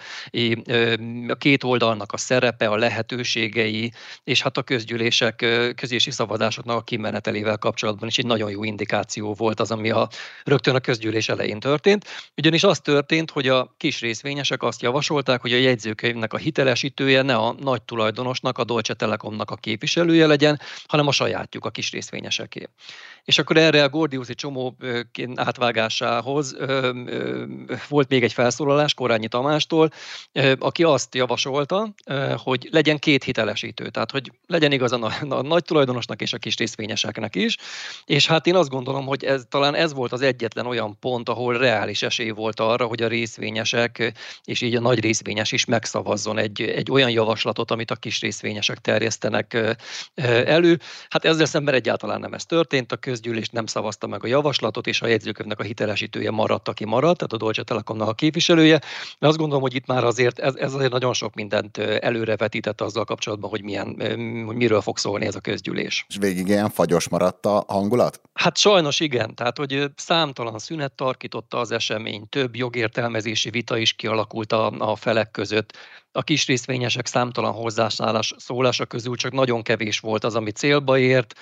a 1.28 1.36
két 1.38 1.64
oldalnak 1.64 2.12
a 2.12 2.18
szerepe, 2.18 2.68
a 2.68 2.76
lehetőségei, 2.76 3.92
és 4.24 4.42
hát 4.42 4.58
a 4.58 4.62
közgyűlések, 4.62 5.36
közgyűlési 5.76 6.12
szavazásoknak 6.12 6.78
a 6.78 6.82
kimenetelével 6.82 7.58
kapcsolatban 7.58 8.08
is 8.08 8.18
egy 8.18 8.26
nagyon 8.26 8.50
jó 8.50 8.64
indikáció 8.64 9.34
volt 9.34 9.60
az, 9.60 9.72
ami 9.72 9.90
a, 9.90 10.10
rögtön 10.44 10.76
a 10.76 10.80
közgyűlés 10.80 11.30
elején 11.30 11.60
történt. 11.60 12.06
Ugyanis 12.36 12.64
az 12.64 12.80
történt, 12.80 13.32
hogy 13.32 13.48
a 13.48 13.74
kis 13.78 14.00
részvényesek 14.00 14.64
azt 14.64 14.82
javasolták, 14.82 15.42
hogy 15.42 15.54
a 15.54 15.58
jegyzőkönyvnek 15.58 16.34
a 16.34 16.38
hitelesítője 16.38 17.22
ne 17.22 17.36
a 17.36 17.56
nagy 17.60 17.82
tulajdonosnak, 17.82 18.58
a 18.58 18.64
Dolce 18.64 18.94
Telekomnak 18.94 19.52
a 19.52 19.56
képviselője 19.56 20.28
legyen, 20.28 20.60
hanem 20.88 21.08
a 21.08 21.12
saját 21.12 21.47
látjuk 21.48 21.66
a 21.66 21.72
kis 21.72 21.92
részvényeseké. 21.92 22.68
És 23.28 23.38
akkor 23.38 23.58
erre 23.58 23.84
a 23.84 23.90
Gordiuszi 23.90 24.34
csomó 24.34 24.78
átvágásához 25.36 26.56
volt 27.90 28.10
még 28.10 28.24
egy 28.24 28.34
felszólalás 28.34 28.94
Korányi 28.94 29.28
Tamástól, 29.28 29.90
aki 30.60 30.84
azt 30.84 31.16
javasolta, 31.16 31.94
hogy 32.36 32.68
legyen 32.72 33.00
két 33.00 33.24
hitelesítő, 33.24 33.90
tehát 33.90 34.12
hogy 34.12 34.32
legyen 34.46 34.72
igaz 34.72 34.92
a, 34.92 35.12
a 35.30 35.42
nagy 35.42 35.64
tulajdonosnak 35.64 36.22
és 36.22 36.34
a 36.34 36.38
kis 36.38 36.58
részvényeseknek 36.58 37.36
is, 37.36 37.58
és 38.06 38.28
hát 38.28 38.48
én 38.48 38.56
azt 38.56 38.70
gondolom, 38.70 39.06
hogy 39.06 39.24
ez, 39.24 39.44
talán 39.50 39.76
ez 39.76 39.94
volt 39.94 40.12
az 40.12 40.22
egyetlen 40.22 40.66
olyan 40.66 41.00
pont, 41.00 41.30
ahol 41.30 41.58
reális 41.58 42.02
esély 42.02 42.30
volt 42.30 42.60
arra, 42.60 42.86
hogy 42.86 43.02
a 43.02 43.08
részvényesek 43.08 44.14
és 44.44 44.62
így 44.62 44.76
a 44.76 44.80
nagy 44.80 45.00
részvényes 45.00 45.52
is 45.52 45.66
megszavazzon 45.66 46.38
egy, 46.38 46.62
egy 46.62 46.92
olyan 46.92 47.10
javaslatot, 47.10 47.72
amit 47.72 47.92
a 47.92 47.96
kis 47.96 48.22
részvényesek 48.22 48.78
terjesztenek 48.78 49.58
elő. 50.46 50.80
Hát 51.10 51.26
ezzel 51.26 51.46
szemben 51.46 51.74
egyáltalán 51.74 52.20
nem 52.20 52.34
ez 52.34 52.46
történt, 52.46 52.92
a 52.92 52.98
közgyűlés 53.18 53.50
nem 53.50 53.66
szavazta 53.66 54.08
meg 54.08 54.24
a 54.24 54.28
javaslatot, 54.28 54.88
és 54.88 55.02
a 55.02 55.08
jegyzőkönyvnek 55.08 55.60
a 55.60 55.64
hitelesítője 55.64 56.32
maradt, 56.32 56.68
aki 56.68 56.86
maradt, 56.86 57.18
tehát 57.18 57.34
a 57.34 57.38
Dolce 57.38 57.64
Telekomnak 57.64 58.08
a 58.08 58.14
képviselője. 58.14 58.82
De 59.20 59.28
azt 59.28 59.38
gondolom, 59.38 59.62
hogy 59.62 59.76
itt 59.76 59.86
már 59.86 60.04
azért 60.04 60.40
ez, 60.40 60.56
ez 60.56 60.74
azért 60.74 60.92
nagyon 60.92 61.14
sok 61.14 61.34
mindent 61.34 61.78
előrevetített 61.78 62.82
azzal 62.82 63.06
kapcsolatban, 63.06 63.50
hogy, 63.50 63.64
milyen, 63.64 63.96
hogy 64.46 64.56
miről 64.56 64.82
fog 64.82 64.98
szólni 64.98 65.26
ez 65.26 65.36
a 65.36 65.40
közgyűlés. 65.40 66.06
És 66.10 66.18
végig 66.20 66.48
ilyen 66.48 66.70
fagyos 66.70 67.10
maradt 67.10 67.46
a 67.46 67.64
hangulat? 67.68 68.22
Hát 68.34 68.58
sajnos 68.58 69.00
igen, 69.00 69.36
tehát 69.36 69.58
hogy 69.58 69.92
számtalan 69.96 70.60
szünet 70.60 70.92
tarkította 70.92 71.58
az 71.58 71.72
esemény, 71.72 72.30
több 72.30 72.56
jogértelmezési 72.56 73.50
vita 73.50 73.78
is 73.78 73.94
kialakult 73.94 74.52
a, 74.52 74.72
a 74.92 74.96
felek 74.96 75.32
között 75.32 75.78
a 76.18 76.22
kis 76.22 76.46
részvényesek 76.46 77.06
számtalan 77.06 77.52
hozzászállás 77.52 78.34
szólása 78.38 78.86
közül 78.86 79.16
csak 79.16 79.32
nagyon 79.32 79.62
kevés 79.62 80.00
volt 80.00 80.24
az, 80.24 80.36
ami 80.36 80.52
célba 80.52 80.98
ért, 80.98 81.34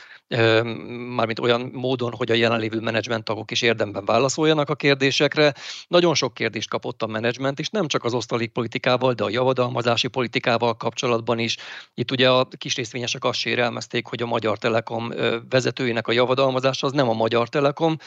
mármint 1.15 1.39
olyan 1.39 1.69
módon, 1.73 2.13
hogy 2.13 2.31
a 2.31 2.33
jelenlévő 2.33 2.79
menedzsment 2.79 3.23
tagok 3.23 3.51
is 3.51 3.61
érdemben 3.61 4.05
válaszoljanak 4.05 4.69
a 4.69 4.75
kérdésekre. 4.75 5.53
Nagyon 5.88 6.15
sok 6.15 6.33
kérdést 6.33 6.69
kapott 6.69 7.01
a 7.01 7.07
menedzsment, 7.07 7.59
és 7.59 7.69
nem 7.69 7.88
csak 7.88 8.03
az 8.03 8.13
osztalék 8.13 8.51
politikával, 8.51 9.13
de 9.13 9.23
a 9.23 9.29
javadalmazási 9.29 10.07
politikával 10.07 10.77
kapcsolatban 10.77 11.39
is. 11.39 11.57
Itt 11.93 12.11
ugye 12.11 12.29
a 12.29 12.47
kis 12.57 12.75
részvényesek 12.75 13.23
azt 13.23 13.39
sérelmezték, 13.39 14.07
hogy 14.07 14.21
a 14.21 14.25
Magyar 14.25 14.57
Telekom 14.57 15.13
vezetőinek 15.49 16.07
a 16.07 16.11
javadalmazása 16.11 16.88
az 16.88 16.93
nem 16.93 17.09
a 17.09 17.13
Magyar 17.13 17.49
Telekom, 17.49 17.97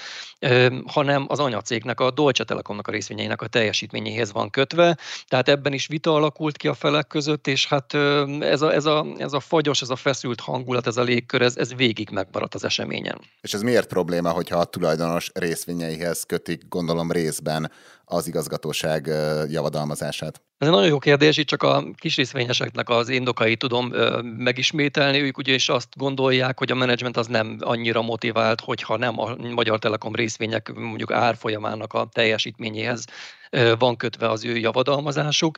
hanem 0.86 1.24
az 1.28 1.38
anyacégnek, 1.38 2.00
a 2.00 2.10
Dolce 2.10 2.44
Telekomnak 2.44 2.88
a 2.88 2.90
részvényeinek 2.90 3.42
a 3.42 3.46
teljesítményéhez 3.46 4.32
van 4.32 4.50
kötve. 4.50 4.98
Tehát 5.26 5.48
ebben 5.48 5.72
is 5.72 5.86
vita 5.86 6.14
alakult 6.14 6.56
ki 6.58 6.68
a 6.68 6.74
felek 6.74 7.06
között, 7.06 7.46
és 7.46 7.66
hát 7.66 7.94
ez 8.40 8.62
a, 8.62 8.72
ez 8.72 8.84
a, 8.84 9.06
ez 9.18 9.32
a 9.32 9.40
fagyos, 9.40 9.82
ez 9.82 9.90
a 9.90 9.96
feszült 9.96 10.40
hangulat, 10.40 10.86
ez 10.86 10.96
a 10.96 11.02
légkör, 11.02 11.42
ez, 11.42 11.56
ez 11.56 11.74
végig 11.74 12.10
megmaradt 12.10 12.54
az 12.54 12.64
eseményen. 12.64 13.20
És 13.40 13.54
ez 13.54 13.62
miért 13.62 13.88
probléma, 13.88 14.30
hogyha 14.30 14.58
a 14.58 14.64
tulajdonos 14.64 15.30
részvényeihez 15.34 16.22
kötik, 16.22 16.68
gondolom 16.68 17.12
részben 17.12 17.70
az 18.04 18.26
igazgatóság 18.26 19.06
javadalmazását? 19.48 20.42
Ez 20.58 20.68
egy 20.68 20.74
nagyon 20.74 20.88
jó 20.88 20.98
kérdés, 20.98 21.36
itt 21.36 21.46
csak 21.46 21.62
a 21.62 21.84
kis 21.94 22.16
részvényeseknek 22.16 22.88
az 22.88 23.08
indokait 23.08 23.58
tudom 23.58 23.92
ö, 23.92 24.22
megismételni. 24.22 25.20
Ők 25.20 25.38
ugyanis 25.38 25.68
azt 25.68 25.88
gondolják, 25.96 26.58
hogy 26.58 26.70
a 26.70 26.74
menedzsment 26.74 27.16
az 27.16 27.26
nem 27.26 27.56
annyira 27.60 28.02
motivált, 28.02 28.60
hogyha 28.60 28.96
nem 28.96 29.20
a 29.20 29.36
Magyar 29.36 29.78
Telekom 29.78 30.14
részvények 30.14 30.72
mondjuk 30.74 31.12
árfolyamának 31.12 31.92
a 31.92 32.08
teljesítményéhez 32.12 33.04
van 33.78 33.96
kötve 33.96 34.30
az 34.30 34.44
ő 34.44 34.56
javadalmazásuk, 34.56 35.56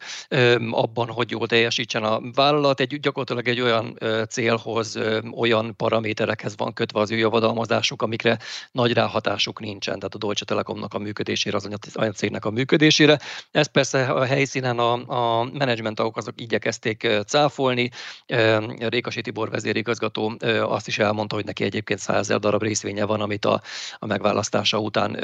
abban, 0.70 1.08
hogy 1.08 1.30
jól 1.30 1.46
teljesítsen 1.46 2.02
a 2.02 2.20
vállalat. 2.34 2.80
Egy, 2.80 3.00
gyakorlatilag 3.00 3.48
egy 3.48 3.60
olyan 3.60 3.98
célhoz, 4.28 4.98
olyan 5.36 5.76
paraméterekhez 5.76 6.54
van 6.56 6.72
kötve 6.72 7.00
az 7.00 7.10
ő 7.10 7.16
javadalmazásuk, 7.16 8.02
amikre 8.02 8.38
nagy 8.72 8.92
ráhatásuk 8.92 9.60
nincsen, 9.60 9.98
tehát 9.98 10.14
a 10.14 10.18
Dolce 10.18 10.44
Telekomnak 10.44 10.94
a 10.94 10.98
működésére, 10.98 11.56
az 11.56 11.68
anyacégnek 11.92 12.44
a 12.44 12.50
működésére. 12.50 13.18
Ez 13.50 13.66
persze 13.66 14.06
a 14.06 14.24
helyszínen 14.24 14.78
a, 14.78 14.92
a 15.40 15.44
menedzsmenttagok 15.44 16.16
azok 16.16 16.40
igyekezték 16.40 17.08
cáfolni. 17.26 17.90
Rékasi 18.78 19.20
Tibor 19.20 19.50
vezérigazgató 19.50 20.36
azt 20.62 20.86
is 20.86 20.98
elmondta, 20.98 21.34
hogy 21.34 21.44
neki 21.44 21.64
egyébként 21.64 22.00
100 22.00 22.26
darab 22.26 22.62
részvénye 22.62 23.04
van, 23.04 23.20
amit 23.20 23.44
a, 23.44 23.60
a 23.98 24.06
megválasztása 24.06 24.78
után 24.78 25.18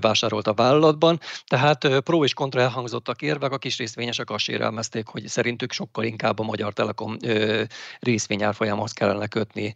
vásárolt 0.00 0.46
a 0.46 0.54
vállalatban. 0.54 1.20
Tehát 1.46 1.97
pro 2.00 2.24
és 2.24 2.34
kontra 2.34 2.60
elhangzottak 2.60 3.22
érvek, 3.22 3.52
a 3.52 3.58
kis 3.58 3.78
részvényesek 3.78 4.30
azt 4.30 4.44
sérelmezték, 4.44 5.06
hogy 5.06 5.26
szerintük 5.26 5.72
sokkal 5.72 6.04
inkább 6.04 6.38
a 6.38 6.42
Magyar 6.42 6.72
Telekom 6.72 7.16
részvényárfolyamhoz 8.00 8.92
kellene 8.92 9.26
kötni, 9.26 9.74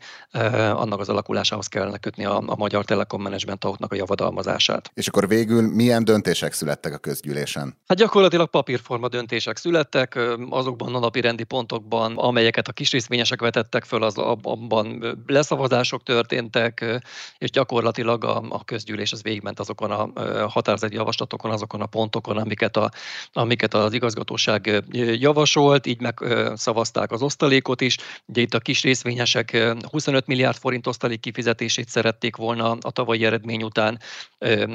annak 0.72 1.00
az 1.00 1.08
alakulásához 1.08 1.66
kellene 1.66 1.98
kötni 1.98 2.24
a, 2.24 2.42
a 2.46 2.56
Magyar 2.56 2.84
Telekom 2.84 3.22
menedzsment 3.22 3.64
a 3.64 3.94
javadalmazását. 3.94 4.90
És 4.94 5.08
akkor 5.08 5.28
végül 5.28 5.74
milyen 5.74 6.04
döntések 6.04 6.52
születtek 6.52 6.94
a 6.94 6.98
közgyűlésen? 6.98 7.76
Hát 7.86 7.98
gyakorlatilag 7.98 8.50
papírforma 8.50 9.08
döntések 9.08 9.56
születtek, 9.56 10.18
azokban 10.50 10.94
a 10.94 10.98
napi 10.98 11.20
rendi 11.20 11.44
pontokban, 11.44 12.16
amelyeket 12.16 12.68
a 12.68 12.72
kis 12.72 12.90
részvényesek 12.90 13.40
vetettek 13.40 13.84
föl, 13.84 14.02
az 14.02 14.18
abban 14.42 15.16
leszavazások 15.26 16.02
történtek, 16.02 17.00
és 17.38 17.50
gyakorlatilag 17.50 18.24
a, 18.24 18.42
a 18.48 18.64
közgyűlés 18.64 19.12
az 19.12 19.22
végigment 19.22 19.60
azokon 19.60 19.90
a 19.90 20.10
határozati 20.48 20.94
javaslatokon, 20.94 21.50
azokon 21.50 21.80
a 21.80 21.86
pontokon, 21.86 22.11
pontokon, 22.12 22.42
amiket, 22.42 22.76
a, 22.76 22.90
amiket 23.32 23.74
az 23.74 23.92
igazgatóság 23.92 24.82
javasolt, 25.18 25.86
így 25.86 26.00
megszavazták 26.00 27.10
az 27.10 27.22
osztalékot 27.22 27.80
is. 27.80 27.96
Ugye 28.26 28.40
itt 28.40 28.54
a 28.54 28.58
kis 28.58 28.82
részvényesek 28.82 29.74
25 29.90 30.26
milliárd 30.26 30.56
forint 30.56 30.86
osztalék 30.86 31.20
kifizetését 31.20 31.88
szerették 31.88 32.36
volna 32.36 32.76
a 32.80 32.90
tavalyi 32.90 33.24
eredmény 33.24 33.62
után, 33.62 33.98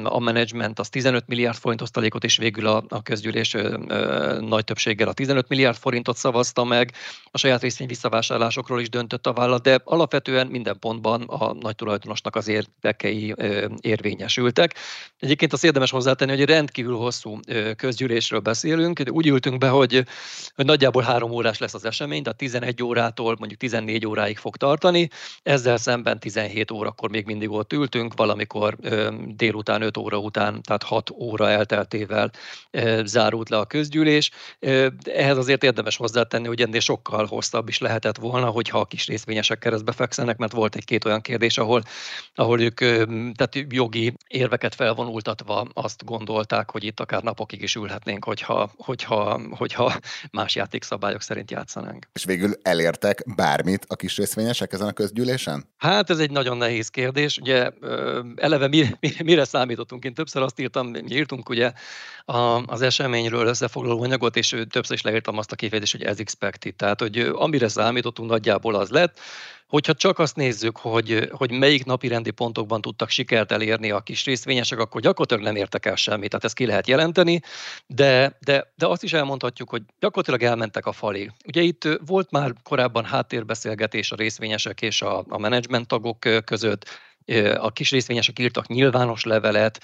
a 0.02 0.18
menedzsment 0.18 0.78
az 0.78 0.88
15 0.88 1.26
milliárd 1.26 1.56
forint 1.56 1.80
osztalékot, 1.80 2.24
és 2.24 2.36
végül 2.36 2.66
a, 2.66 2.84
a 2.88 3.02
közgyűlés 3.02 3.56
nagy 4.40 4.64
többséggel 4.64 5.08
a 5.08 5.12
15 5.12 5.48
milliárd 5.48 5.76
forintot 5.76 6.16
szavazta 6.16 6.64
meg. 6.64 6.92
A 7.30 7.38
saját 7.38 7.62
részvény 7.62 7.88
visszavásárlásokról 7.88 8.80
is 8.80 8.88
döntött 8.88 9.26
a 9.26 9.32
vállalat, 9.32 9.62
de 9.62 9.80
alapvetően 9.84 10.46
minden 10.46 10.78
pontban 10.78 11.22
a 11.22 11.52
nagy 11.52 11.74
tulajdonosnak 11.74 12.36
az 12.36 12.48
érdekei 12.48 13.34
érvényesültek. 13.80 14.74
Egyébként 15.18 15.52
azt 15.52 15.64
érdemes 15.64 15.90
hozzátenni, 15.90 16.36
hogy 16.36 16.44
rendkívül 16.44 16.96
hosszú 16.96 17.27
hosszú 17.28 17.74
közgyűlésről 17.76 18.40
beszélünk, 18.40 19.02
úgy 19.10 19.26
ültünk 19.26 19.58
be, 19.58 19.68
hogy, 19.68 20.04
hogy 20.54 20.64
nagyjából 20.64 21.02
három 21.02 21.30
órás 21.30 21.58
lesz 21.58 21.74
az 21.74 21.84
esemény, 21.84 22.22
tehát 22.22 22.38
11 22.38 22.82
órától 22.82 23.36
mondjuk 23.38 23.60
14 23.60 24.06
óráig 24.06 24.38
fog 24.38 24.56
tartani, 24.56 25.08
ezzel 25.42 25.76
szemben 25.76 26.20
17 26.20 26.70
órakor 26.70 27.10
még 27.10 27.26
mindig 27.26 27.50
ott 27.50 27.72
ültünk, 27.72 28.14
valamikor 28.16 28.76
délután 29.26 29.82
5 29.82 29.96
óra 29.96 30.18
után, 30.18 30.62
tehát 30.62 30.82
6 30.82 31.10
óra 31.10 31.50
elteltével 31.50 32.30
zárult 33.04 33.48
le 33.48 33.58
a 33.58 33.64
közgyűlés. 33.64 34.30
Ehhez 35.04 35.36
azért 35.36 35.62
érdemes 35.62 35.96
hozzátenni, 35.96 36.46
hogy 36.46 36.60
ennél 36.60 36.80
sokkal 36.80 37.26
hosszabb 37.26 37.68
is 37.68 37.78
lehetett 37.78 38.16
volna, 38.16 38.46
hogyha 38.46 38.78
a 38.78 38.84
kis 38.84 39.06
részvényesek 39.06 39.58
keresztbe 39.58 39.92
fekszenek, 39.92 40.36
mert 40.36 40.52
volt 40.52 40.74
egy-két 40.74 41.04
olyan 41.04 41.20
kérdés, 41.20 41.58
ahol, 41.58 41.82
ahol 42.34 42.60
ők 42.60 42.78
tehát 43.34 43.66
jogi 43.68 44.14
érveket 44.26 44.74
felvonultatva 44.74 45.66
azt 45.72 46.04
gondolták, 46.04 46.70
hogy 46.70 46.84
itt 46.84 47.00
akár 47.00 47.17
akár 47.18 47.30
napokig 47.30 47.62
is 47.62 47.74
ülhetnénk, 47.74 48.24
hogyha, 48.24 48.70
hogyha, 48.76 49.40
hogyha 49.50 49.98
más 50.30 50.54
játékszabályok 50.54 51.22
szerint 51.22 51.50
játszanánk. 51.50 52.06
És 52.12 52.24
végül 52.24 52.52
elértek 52.62 53.34
bármit 53.34 53.84
a 53.88 53.96
kis 53.96 54.16
részvényesek 54.16 54.72
ezen 54.72 54.88
a 54.88 54.92
közgyűlésen? 54.92 55.64
Hát 55.76 56.10
ez 56.10 56.18
egy 56.18 56.30
nagyon 56.30 56.56
nehéz 56.56 56.88
kérdés. 56.88 57.38
Ugye 57.38 57.70
eleve 58.36 58.68
mi, 58.68 58.86
mi, 59.00 59.10
mire 59.24 59.44
számítottunk? 59.44 60.04
Én 60.04 60.14
többször 60.14 60.42
azt 60.42 60.60
írtam, 60.60 60.94
írtunk 61.08 61.48
ugye 61.48 61.72
az 62.66 62.82
eseményről 62.82 63.46
összefoglaló 63.46 64.02
anyagot, 64.02 64.36
és 64.36 64.48
többször 64.70 64.96
is 64.96 65.02
leírtam 65.02 65.38
azt 65.38 65.52
a 65.52 65.56
kifejezést, 65.56 65.92
hogy 65.92 66.02
ez 66.02 66.18
expected. 66.18 66.74
Tehát, 66.74 67.00
hogy 67.00 67.18
amire 67.18 67.68
számítottunk 67.68 68.30
nagyjából 68.30 68.74
az 68.74 68.90
lett, 68.90 69.20
Hogyha 69.68 69.94
csak 69.94 70.18
azt 70.18 70.36
nézzük, 70.36 70.76
hogy, 70.76 71.28
hogy 71.32 71.50
melyik 71.50 71.84
napi 71.84 72.08
rendi 72.08 72.30
pontokban 72.30 72.80
tudtak 72.80 73.08
sikert 73.08 73.52
elérni 73.52 73.90
a 73.90 74.00
kis 74.00 74.24
részvényesek, 74.24 74.78
akkor 74.78 75.00
gyakorlatilag 75.00 75.42
nem 75.42 75.56
értek 75.56 75.86
el 75.86 75.96
semmit, 75.96 76.28
tehát 76.30 76.44
ezt 76.44 76.54
ki 76.54 76.66
lehet 76.66 76.86
jelenteni, 76.86 77.40
de, 77.86 78.38
de, 78.40 78.72
de 78.76 78.86
azt 78.86 79.02
is 79.02 79.12
elmondhatjuk, 79.12 79.70
hogy 79.70 79.82
gyakorlatilag 80.00 80.42
elmentek 80.42 80.86
a 80.86 80.92
falig. 80.92 81.32
Ugye 81.46 81.60
itt 81.60 81.88
volt 82.06 82.30
már 82.30 82.52
korábban 82.62 83.04
háttérbeszélgetés 83.04 84.12
a 84.12 84.16
részvényesek 84.16 84.82
és 84.82 85.02
a, 85.02 85.24
a 85.28 85.38
menedzsment 85.38 85.86
tagok 85.86 86.18
között, 86.44 86.84
a 87.58 87.70
kis 87.70 87.90
részvényesek 87.90 88.38
írtak 88.38 88.66
nyilvános 88.66 89.24
levelet, 89.24 89.80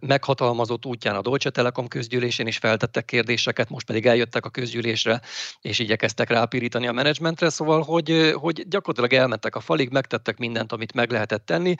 meghatalmazott 0.00 0.86
útján 0.86 1.16
a 1.16 1.20
Deutsche 1.20 1.50
Telekom 1.50 1.88
közgyűlésén 1.88 2.46
is 2.46 2.56
feltettek 2.56 3.04
kérdéseket, 3.04 3.68
most 3.68 3.86
pedig 3.86 4.06
eljöttek 4.06 4.44
a 4.44 4.50
közgyűlésre, 4.50 5.20
és 5.60 5.78
igyekeztek 5.78 6.30
rápirítani 6.30 6.86
a 6.86 6.92
menedzsmentre, 6.92 7.50
szóval, 7.50 7.82
hogy, 7.82 8.32
hogy 8.34 8.68
gyakorlatilag 8.68 9.22
elmentek 9.22 9.56
a 9.56 9.60
falig, 9.60 9.90
megtettek 9.90 10.38
mindent, 10.38 10.72
amit 10.72 10.94
meg 10.94 11.10
lehetett 11.10 11.46
tenni, 11.46 11.74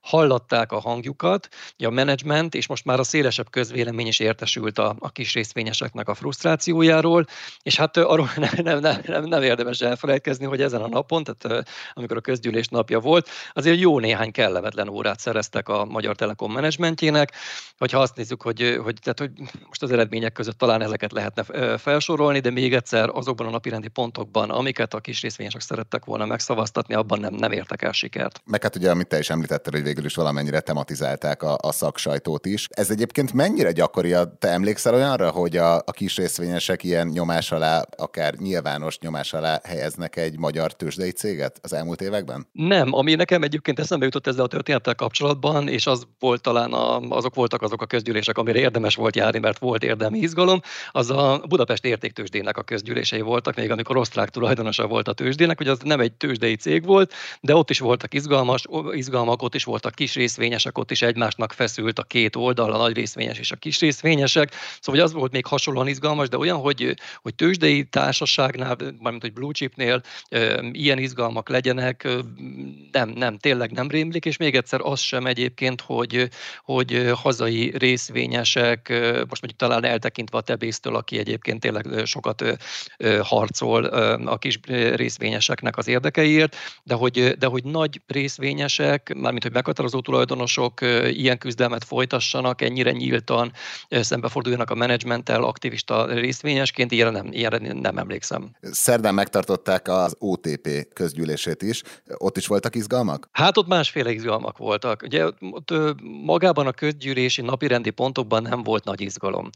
hallatták 0.00 0.72
a 0.72 0.80
hangjukat, 0.80 1.48
a 1.78 1.90
menedzsment, 1.90 2.54
és 2.54 2.66
most 2.66 2.84
már 2.84 2.98
a 2.98 3.04
szélesebb 3.04 3.50
közvélemény 3.50 4.06
is 4.06 4.18
értesült 4.18 4.78
a, 4.78 4.96
a 4.98 5.10
kis 5.10 5.34
részvényeseknek 5.34 6.08
a 6.08 6.14
frusztrációjáról, 6.14 7.24
és 7.62 7.76
hát 7.76 7.96
arról 7.96 8.30
nem, 8.36 8.54
nem, 8.62 8.78
nem, 8.78 9.00
nem, 9.06 9.24
nem 9.24 9.42
érdemes 9.42 9.80
elfelejtkezni, 9.80 10.46
hogy 10.46 10.62
ezen 10.62 10.80
a 10.80 10.88
napon, 10.88 11.24
tehát 11.24 11.68
amikor 11.92 12.16
a 12.16 12.20
közgyűlés 12.20 12.68
napja 12.68 13.00
volt, 13.00 13.28
azért 13.52 13.78
jó 13.78 13.98
néhány 13.98 14.32
kell 14.32 14.55
kellemetlen 14.56 14.88
órát 14.88 15.20
szereztek 15.20 15.68
a 15.68 15.84
Magyar 15.84 16.16
Telekom 16.16 16.52
menedzsmentjének, 16.52 17.32
vagy 17.78 17.90
ha 17.90 18.00
azt 18.00 18.16
nézzük, 18.16 18.42
hogy, 18.42 18.78
hogy, 18.82 18.96
tehát, 19.02 19.18
hogy 19.18 19.30
most 19.66 19.82
az 19.82 19.90
eredmények 19.90 20.32
között 20.32 20.58
talán 20.58 20.82
ezeket 20.82 21.12
lehetne 21.12 21.42
felsorolni, 21.78 22.38
de 22.38 22.50
még 22.50 22.74
egyszer 22.74 23.08
azokban 23.08 23.46
a 23.46 23.50
napirendi 23.50 23.88
pontokban, 23.88 24.50
amiket 24.50 24.94
a 24.94 25.00
kis 25.00 25.22
részvényesek 25.22 25.60
szerettek 25.60 26.04
volna 26.04 26.26
megszavaztatni, 26.26 26.94
abban 26.94 27.20
nem, 27.20 27.34
nem 27.34 27.52
értek 27.52 27.82
el 27.82 27.92
sikert. 27.92 28.42
Meg 28.44 28.62
hát 28.62 28.76
ugye, 28.76 28.90
amit 28.90 29.06
te 29.06 29.18
is 29.18 29.30
említetted, 29.30 29.72
hogy 29.72 29.82
végül 29.82 30.04
is 30.04 30.14
valamennyire 30.14 30.60
tematizálták 30.60 31.42
a, 31.42 31.56
a 31.60 31.72
szaksajtót 31.72 32.46
is. 32.46 32.68
Ez 32.70 32.90
egyébként 32.90 33.32
mennyire 33.32 33.72
gyakori? 33.72 34.14
Te 34.38 34.48
emlékszel 34.48 34.94
olyanra, 34.94 35.30
hogy 35.30 35.56
a, 35.56 35.74
a 35.76 35.90
kis 35.92 36.16
részvényesek 36.16 36.84
ilyen 36.84 37.06
nyomás 37.06 37.52
alá, 37.52 37.84
akár 37.96 38.34
nyilvános 38.34 38.98
nyomás 38.98 39.32
alá 39.32 39.60
helyeznek 39.64 40.16
egy 40.16 40.38
magyar 40.38 40.72
tőzsdei 40.72 41.10
céget 41.10 41.58
az 41.62 41.72
elmúlt 41.72 42.00
években? 42.00 42.46
Nem, 42.52 42.92
ami 42.92 43.14
nekem 43.14 43.42
egyébként 43.42 43.78
eszembe 43.78 44.04
jutott 44.04 44.26
ezzel 44.26 44.45
a 44.46 44.48
történettel 44.48 44.94
kapcsolatban, 44.94 45.68
és 45.68 45.86
az 45.86 46.06
volt 46.18 46.40
talán 46.40 46.72
a, 46.72 46.98
azok 46.98 47.34
voltak 47.34 47.62
azok 47.62 47.82
a 47.82 47.86
közgyűlések, 47.86 48.38
amire 48.38 48.58
érdemes 48.58 48.94
volt 48.94 49.16
járni, 49.16 49.38
mert 49.38 49.58
volt 49.58 49.84
érdemi 49.84 50.18
izgalom, 50.18 50.60
az 50.90 51.10
a 51.10 51.42
Budapest 51.48 51.84
értéktősdének 51.84 52.56
a 52.56 52.62
közgyűlései 52.62 53.20
voltak, 53.20 53.56
még 53.56 53.70
amikor 53.70 53.96
osztrák 53.96 54.30
tulajdonosa 54.30 54.86
volt 54.86 55.08
a 55.08 55.12
tőzsdének, 55.12 55.56
hogy 55.56 55.68
az 55.68 55.78
nem 55.84 56.00
egy 56.00 56.12
tőzsdei 56.12 56.56
cég 56.56 56.84
volt, 56.84 57.12
de 57.40 57.54
ott 57.54 57.70
is 57.70 57.78
voltak 57.78 58.14
izgalmas, 58.14 58.64
izgalmak, 58.92 59.42
ott 59.42 59.54
is 59.54 59.64
voltak 59.64 59.94
kis 59.94 60.14
részvényesek, 60.14 60.78
ott 60.78 60.90
is 60.90 61.02
egymásnak 61.02 61.52
feszült 61.52 61.98
a 61.98 62.02
két 62.02 62.36
oldal, 62.36 62.72
a 62.72 62.76
nagy 62.76 62.94
részvényes 62.94 63.38
és 63.38 63.50
a 63.50 63.56
kis 63.56 63.80
részvényesek. 63.80 64.54
Szóval 64.80 65.00
az 65.00 65.12
volt 65.12 65.32
még 65.32 65.46
hasonlóan 65.46 65.88
izgalmas, 65.88 66.28
de 66.28 66.38
olyan, 66.38 66.58
hogy, 66.58 66.94
hogy 67.22 67.34
tőzsdei 67.34 67.84
társaságnál, 67.84 68.76
mármint 68.98 69.22
hogy 69.22 69.32
blue 69.32 69.52
chipnél 69.52 70.02
ilyen 70.72 70.98
izgalmak 70.98 71.48
legyenek, 71.48 72.08
nem, 72.92 73.08
nem, 73.08 73.38
tényleg 73.38 73.70
nem 73.70 73.88
rémlik, 73.88 74.24
és 74.24 74.35
még 74.38 74.54
egyszer 74.54 74.80
az 74.82 75.00
sem 75.00 75.26
egyébként, 75.26 75.80
hogy, 75.80 76.28
hogy 76.64 77.10
hazai 77.14 77.72
részvényesek, 77.76 78.88
most 79.28 79.42
mondjuk 79.42 79.56
talán 79.56 79.84
eltekintve 79.84 80.38
a 80.38 80.40
Tebésztől, 80.40 80.96
aki 80.96 81.18
egyébként 81.18 81.60
tényleg 81.60 81.86
sokat 82.04 82.44
harcol 83.20 83.84
a 84.24 84.38
kis 84.38 84.60
részvényeseknek 84.94 85.76
az 85.76 85.88
érdekeiért, 85.88 86.56
de 86.82 86.94
hogy, 86.94 87.34
de 87.38 87.46
hogy 87.46 87.64
nagy 87.64 88.00
részvényesek, 88.06 89.14
mármint 89.14 89.42
hogy 89.42 89.52
meghatározó 89.52 90.00
tulajdonosok 90.00 90.80
ilyen 91.10 91.38
küzdelmet 91.38 91.84
folytassanak, 91.84 92.62
ennyire 92.62 92.90
nyíltan 92.90 93.52
szembeforduljanak 93.90 94.70
a 94.70 94.74
menedzsmenttel 94.74 95.42
aktivista 95.42 96.06
részvényesként, 96.06 96.92
ilyenre 96.92 97.20
nem, 97.20 97.32
ilyenre 97.32 97.72
nem 97.72 97.98
emlékszem. 97.98 98.50
Szerdán 98.60 99.14
megtartották 99.14 99.88
az 99.88 100.16
OTP 100.18 100.68
közgyűlését 100.92 101.62
is. 101.62 101.82
Ott 102.16 102.36
is 102.36 102.46
voltak 102.46 102.74
izgalmak? 102.74 103.28
Hát 103.32 103.56
ott 103.56 103.66
másféle 103.66 104.10
izgalmak 104.16 104.58
voltak. 104.58 105.02
Ugye 105.02 105.26
ott 105.50 105.74
magában 106.24 106.66
a 106.66 106.72
közgyűlési 106.72 107.42
napirendi 107.42 107.90
pontokban 107.90 108.42
nem 108.42 108.62
volt 108.62 108.84
nagy 108.84 109.00
izgalom. 109.00 109.50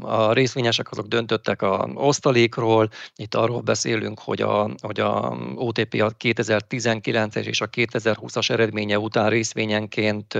A 0.00 0.32
részvényesek 0.32 0.90
azok 0.90 1.06
döntöttek 1.06 1.62
a 1.62 1.88
osztalékról, 1.94 2.88
itt 3.16 3.34
arról 3.34 3.60
beszélünk, 3.60 4.20
hogy 4.20 4.42
a, 4.42 4.70
hogy 4.82 5.00
a 5.00 5.36
OTP 5.54 5.94
a 5.94 6.10
2019-es 6.24 7.44
és 7.44 7.60
a 7.60 7.68
2020-as 7.68 8.50
eredménye 8.50 8.98
után 8.98 9.28
részvényenként 9.28 10.38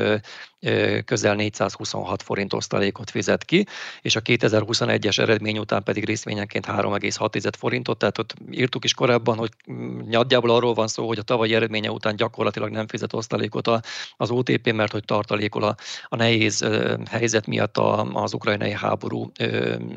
közel 1.05 1.35
426 1.35 2.23
forint 2.23 2.53
osztalékot 2.53 3.11
fizet 3.11 3.45
ki, 3.45 3.67
és 4.03 4.17
a 4.17 4.21
2021-es 4.21 5.19
eredmény 5.19 5.59
után 5.59 5.83
pedig 5.83 6.05
részvényenként 6.05 6.67
3,6 6.67 7.53
forintot, 7.59 7.99
tehát 7.99 8.19
ott 8.19 8.35
írtuk 8.51 8.85
is 8.85 8.95
korábban, 8.95 9.37
hogy 9.37 9.51
mm, 9.73 10.01
nagyjából 10.09 10.51
arról 10.51 10.75
van 10.75 10.89
szó, 10.89 11.07
hogy 11.07 11.19
a 11.19 11.23
tavalyi 11.23 11.55
eredménye 11.55 11.91
után 11.91 12.17
gyakorlatilag 12.17 12.71
nem 12.71 12.87
fizet 12.87 13.06
osztalékot 13.13 13.71
az 14.17 14.31
OTP, 14.31 14.73
mert 14.73 14.93
hogy 14.93 15.05
tartalékol 15.05 15.63
a, 15.63 15.75
a 16.05 16.17
nehéz 16.17 16.67
helyzet 17.11 17.47
miatt 17.47 17.79
az 18.13 18.35
ukrajnai 18.35 18.73
háború 18.73 19.33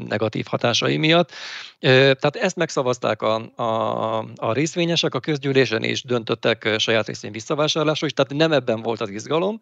negatív 0.08 0.46
hatásai 0.50 0.98
miatt. 0.98 1.32
Tehát 1.80 2.36
ezt 2.36 2.56
megszavazták 2.56 3.22
a, 3.22 3.36
a, 3.56 4.18
a 4.36 4.54
részvényesek 4.54 5.14
a 5.14 5.20
közgyűlésen, 5.20 5.84
és 5.84 6.04
döntöttek 6.04 6.76
saját 6.78 7.08
részvény 7.08 7.32
visszavásárlásról 7.32 8.10
is, 8.10 8.16
tehát 8.16 8.34
nem 8.34 8.52
ebben 8.52 8.82
volt 8.82 9.02
az 9.02 9.10
izgalom. 9.10 9.60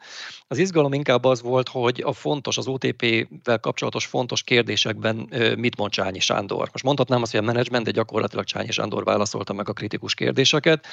Az 0.48 0.58
izgalom 0.58 0.94
inkább 0.94 1.26
az 1.26 1.42
volt, 1.42 1.70
hogy 1.70 2.02
a 2.06 2.14
fontos, 2.14 2.58
az 2.58 2.68
OTP-vel 2.68 3.60
kapcsolatos 3.60 4.06
fontos 4.06 4.44
kérdésekben 4.44 5.30
mit 5.58 5.78
mond 5.78 5.92
Csányi 5.92 6.20
Sándor. 6.20 6.70
Most 6.72 6.84
mondhatnám 6.84 7.22
azt, 7.22 7.32
hogy 7.32 7.40
a 7.40 7.44
menedzsment, 7.44 7.86
de 7.86 7.92
gyakorlatilag 7.92 8.46
Csányi 8.46 8.72
Sándor 8.72 9.04
válaszolta 9.04 9.54
meg 9.54 9.70
a 9.70 9.74
kritikus 9.74 10.14
kérdéseket. 10.14 10.86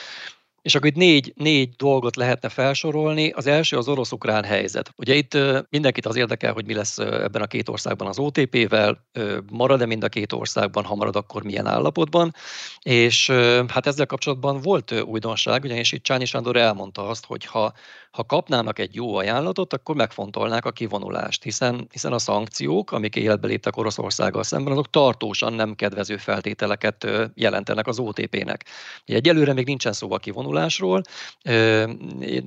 És 0.64 0.74
akkor 0.74 0.88
itt 0.88 0.96
négy, 0.96 1.33
négy 1.37 1.77
dolgot 1.77 2.16
lehetne 2.16 2.48
felsorolni. 2.48 3.31
Az 3.31 3.46
első 3.46 3.77
az 3.77 3.88
orosz-ukrán 3.88 4.44
helyzet. 4.44 4.92
Ugye 4.96 5.14
itt 5.14 5.38
mindenkit 5.70 6.07
az 6.07 6.16
érdekel, 6.16 6.53
hogy 6.53 6.66
mi 6.66 6.74
lesz 6.74 6.98
ebben 6.98 7.42
a 7.42 7.46
két 7.46 7.68
országban 7.68 8.09
az 8.09 8.18
OTP-vel, 8.18 9.05
marad-e 9.50 9.87
mind 9.87 10.05
a 10.05 10.09
két 10.09 10.33
országban, 10.33 10.85
ha 10.85 10.94
marad, 10.94 11.16
akkor 11.16 11.42
milyen 11.42 11.66
állapotban. 11.66 12.35
És 12.83 13.31
hát 13.68 13.87
ezzel 13.87 14.07
kapcsolatban 14.07 14.61
volt 14.61 15.03
újdonság, 15.03 15.64
ugyanis 15.64 15.92
itt 15.92 16.03
Csányi 16.03 16.24
Sándor 16.24 16.57
elmondta 16.57 17.09
azt, 17.09 17.27
hogy 17.27 17.44
ha, 17.44 17.72
ha 18.11 18.24
kapnának 18.24 18.79
egy 18.79 18.94
jó 18.94 19.14
ajánlatot, 19.14 19.72
akkor 19.72 19.94
megfontolnák 19.94 20.64
a 20.64 20.70
kivonulást, 20.70 21.42
hiszen, 21.42 21.87
hiszen 21.92 22.12
a 22.12 22.18
szankciók, 22.18 22.92
amik 22.92 23.16
életbe 23.16 23.46
léptek 23.46 23.77
Oroszországgal 23.77 24.42
szemben, 24.42 24.72
azok 24.72 24.90
tartósan 24.90 25.53
nem 25.53 25.74
kedvező 25.74 26.16
feltételeket 26.16 27.07
jelentenek 27.35 27.87
az 27.87 27.98
OTP-nek. 27.98 28.64
Egyelőre 29.05 29.53
még 29.53 29.66
nincsen 29.66 29.92
szó 29.92 30.12
a 30.12 30.18
kivonulásról, 30.18 30.53
kialakulásról. 30.55 31.03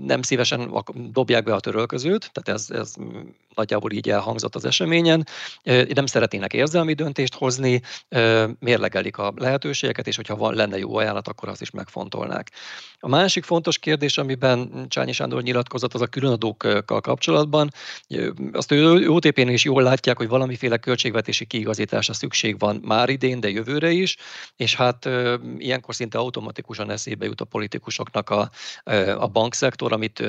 Nem 0.05 0.21
szívesen 0.21 0.71
dobják 1.11 1.43
be 1.43 1.53
a 1.53 1.59
törölközőt, 1.59 2.31
tehát 2.33 2.59
ez, 2.59 2.77
ez 2.77 2.93
nagyjából 3.55 3.91
így 3.91 4.09
elhangzott 4.09 4.55
az 4.55 4.65
eseményen. 4.65 5.27
Nem 5.93 6.05
szeretnének 6.05 6.53
érzelmi 6.53 6.93
döntést 6.93 7.35
hozni, 7.35 7.81
mérlegelik 8.59 9.17
a 9.17 9.33
lehetőségeket, 9.35 10.07
és 10.07 10.15
hogyha 10.15 10.35
van, 10.35 10.53
lenne 10.53 10.77
jó 10.77 10.95
ajánlat, 10.95 11.27
akkor 11.27 11.49
azt 11.49 11.61
is 11.61 11.71
megfontolnák. 11.71 12.51
A 12.99 13.07
másik 13.07 13.43
fontos 13.43 13.77
kérdés, 13.77 14.17
amiben 14.17 14.85
Csányi 14.87 15.11
Sándor 15.11 15.41
nyilatkozott, 15.41 15.93
az 15.93 16.01
a 16.01 16.07
különadókkal 16.07 17.01
kapcsolatban. 17.01 17.71
Azt 18.51 18.71
ő 18.71 19.09
OTP-nél 19.09 19.53
is 19.53 19.63
jól 19.63 19.83
látják, 19.83 20.17
hogy 20.17 20.27
valamiféle 20.27 20.77
költségvetési 20.77 21.45
kiigazításra 21.45 22.13
szükség 22.13 22.59
van 22.59 22.81
már 22.83 23.09
idén, 23.09 23.39
de 23.39 23.49
jövőre 23.49 23.91
is, 23.91 24.17
és 24.55 24.75
hát 24.75 25.09
ilyenkor 25.57 25.95
szinte 25.95 26.17
automatikusan 26.17 26.89
eszébe 26.89 27.25
jut 27.25 27.41
a 27.41 27.45
politikusoknak 27.97 28.29
a, 28.29 28.49
a 29.23 29.27
bankszektor, 29.27 29.93
amit 29.93 30.23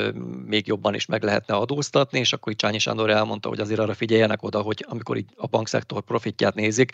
még 0.46 0.66
jobban 0.66 0.94
is 0.94 1.06
meg 1.06 1.22
lehetne 1.22 1.54
adóztatni, 1.54 2.18
és 2.18 2.32
akkor 2.32 2.52
itt 2.52 2.58
Csányi 2.58 2.78
Sándor 2.78 3.10
elmondta, 3.10 3.48
hogy 3.48 3.60
azért 3.60 3.80
arra 3.80 3.94
figyeljenek 3.94 4.42
oda, 4.42 4.60
hogy 4.60 4.84
amikor 4.88 5.16
így 5.16 5.28
a 5.36 5.46
bankszektor 5.46 6.02
profitját 6.02 6.54
nézik, 6.54 6.92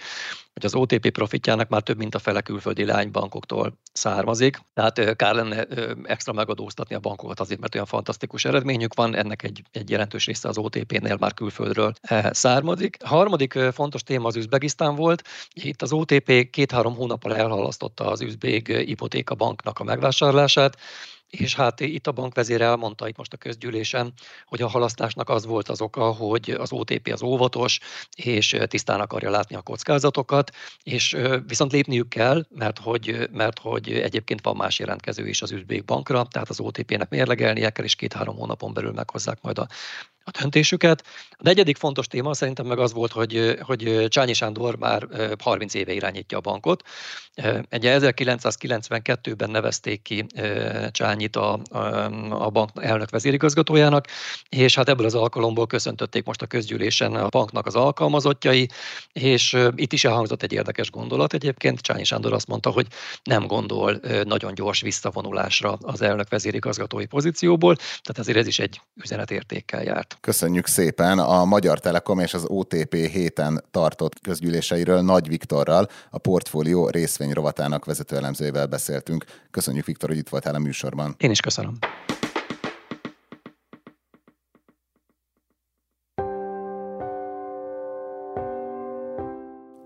hogy 0.55 0.65
az 0.65 0.75
OTP 0.75 1.11
profitjának 1.11 1.69
már 1.69 1.83
több 1.83 1.97
mint 1.97 2.15
a 2.15 2.19
fele 2.19 2.41
külföldi 2.41 2.85
lánybankoktól 2.85 3.79
származik, 3.93 4.61
tehát 4.75 5.17
kár 5.17 5.35
lenne 5.35 5.67
extra 6.03 6.33
megadóztatni 6.33 6.95
a 6.95 6.99
bankokat 6.99 7.41
azért, 7.41 7.61
mert 7.61 7.75
olyan 7.75 7.87
fantasztikus 7.87 8.45
eredményük 8.45 8.95
van, 8.95 9.17
ennek 9.17 9.43
egy, 9.43 9.63
egy 9.73 9.91
jelentős 9.91 10.27
része 10.27 10.49
az 10.49 10.59
OTP-nél 10.59 11.17
már 11.21 11.35
külföldről 11.35 11.93
származik. 12.31 12.97
A 13.01 13.09
harmadik 13.09 13.59
fontos 13.73 14.03
téma 14.03 14.27
az 14.27 14.37
Üzbegisztán 14.37 14.95
volt. 14.95 15.23
Itt 15.53 15.83
az 15.83 15.93
OTP 15.93 16.51
két-három 16.51 16.95
hónappal 16.95 17.37
elhalasztotta 17.37 18.11
az 18.11 18.21
Üzbég 18.21 18.97
banknak 19.37 19.79
a 19.79 19.85
megvásárlását, 19.85 20.64
hat. 20.65 20.77
És 21.31 21.55
hát 21.55 21.81
itt 21.81 22.07
a 22.07 22.13
bankvezér 22.13 22.61
elmondta 22.61 23.09
itt 23.09 23.17
most 23.17 23.33
a 23.33 23.37
közgyűlésen, 23.37 24.13
hogy 24.47 24.63
a 24.63 24.69
halasztásnak 24.69 25.29
az 25.29 25.47
volt 25.47 25.69
az 25.69 25.81
oka, 25.81 26.13
hogy 26.13 26.51
az 26.51 26.73
OTP 26.73 27.11
az 27.13 27.23
óvatos, 27.23 27.79
és 28.17 28.57
tisztán 28.67 29.01
akarja 29.01 29.31
látni 29.31 29.57
a 29.57 29.63
kockázatokat, 29.63 30.51
és 30.83 31.17
viszont 31.47 31.73
lépniük 31.73 32.09
kell, 32.09 32.45
mert 32.49 32.79
hogy, 32.79 33.29
mert 33.33 33.59
hogy 33.59 33.93
egyébként 33.93 34.43
van 34.43 34.57
más 34.57 34.79
jelentkező 34.79 35.29
is 35.29 35.43
az 35.43 35.51
Üzbék 35.51 35.85
bankra, 35.85 36.27
tehát 36.31 36.49
az 36.49 36.61
OTP-nek 36.61 37.11
mérlegelnie 37.11 37.71
kell, 37.71 37.85
és 37.85 37.95
két-három 37.95 38.37
hónapon 38.37 38.73
belül 38.73 38.93
meghozzák 38.93 39.39
majd 39.43 39.59
a 39.59 39.67
a 40.25 40.31
döntésüket. 40.41 41.05
A 41.31 41.43
negyedik 41.43 41.77
fontos 41.77 42.07
téma 42.07 42.35
szerintem 42.35 42.67
meg 42.67 42.79
az 42.79 42.93
volt, 42.93 43.13
hogy, 43.13 43.59
hogy 43.61 44.07
Csányi 44.09 44.33
Sándor 44.33 44.77
már 44.77 45.07
30 45.39 45.75
éve 45.75 45.93
irányítja 45.93 46.39
a 46.39 46.41
bankot. 46.41 46.83
Egy 47.69 47.85
1992-ben 47.87 49.51
nevezték 49.51 50.03
ki 50.03 50.27
Csányit 51.15 51.37
a, 51.37 51.61
a 52.31 52.51
bank 52.51 52.71
elnök 52.75 53.11
vezérigazgatójának, 53.11 54.07
és 54.49 54.75
hát 54.75 54.89
ebből 54.89 55.07
az 55.07 55.15
alkalomból 55.15 55.67
köszöntötték 55.67 56.25
most 56.25 56.43
a 56.43 56.47
közgyűlésen 56.47 57.15
a 57.15 57.29
banknak 57.29 57.67
az 57.67 57.75
alkalmazottjai, 57.75 58.69
és 59.13 59.57
itt 59.75 59.93
is 59.93 60.05
elhangzott 60.05 60.43
egy 60.43 60.53
érdekes 60.53 60.91
gondolat 60.91 61.33
egyébként. 61.33 61.81
Csányi 61.81 62.05
Sándor 62.05 62.33
azt 62.33 62.47
mondta, 62.47 62.71
hogy 62.71 62.87
nem 63.23 63.47
gondol 63.47 64.01
nagyon 64.25 64.55
gyors 64.55 64.81
visszavonulásra 64.81 65.73
az 65.81 66.03
elnök 66.03 66.29
vezérigazgatói 66.29 67.07
pozícióból, 67.07 67.77
tehát 67.77 68.19
ezért 68.19 68.39
ez 68.39 68.47
is 68.47 68.59
egy 68.59 68.81
üzenetértékkel 69.03 69.83
járt. 69.83 70.17
Köszönjük 70.21 70.67
szépen 70.67 71.19
a 71.19 71.45
Magyar 71.45 71.79
Telekom 71.81 72.19
és 72.19 72.35
az 72.35 72.45
OTP 72.47 72.95
héten 72.95 73.65
tartott 73.71 74.21
közgyűléseiről 74.21 75.01
Nagy 75.01 75.29
Viktorral, 75.29 75.89
a 76.11 76.19
portfólió 76.19 76.89
részvény 76.89 77.33
rovatának 77.33 77.85
vezetőelemzőjével 77.85 78.67
beszéltünk. 78.67 79.25
Köszönjük 79.51 79.87
Viktor, 79.87 80.09
hogy 80.09 80.19
itt 80.19 80.29
voltál 80.29 80.55
a 80.55 80.59
műsorban. 80.59 81.04
Én 81.17 81.31
is 81.31 81.41
köszönöm. 81.41 81.79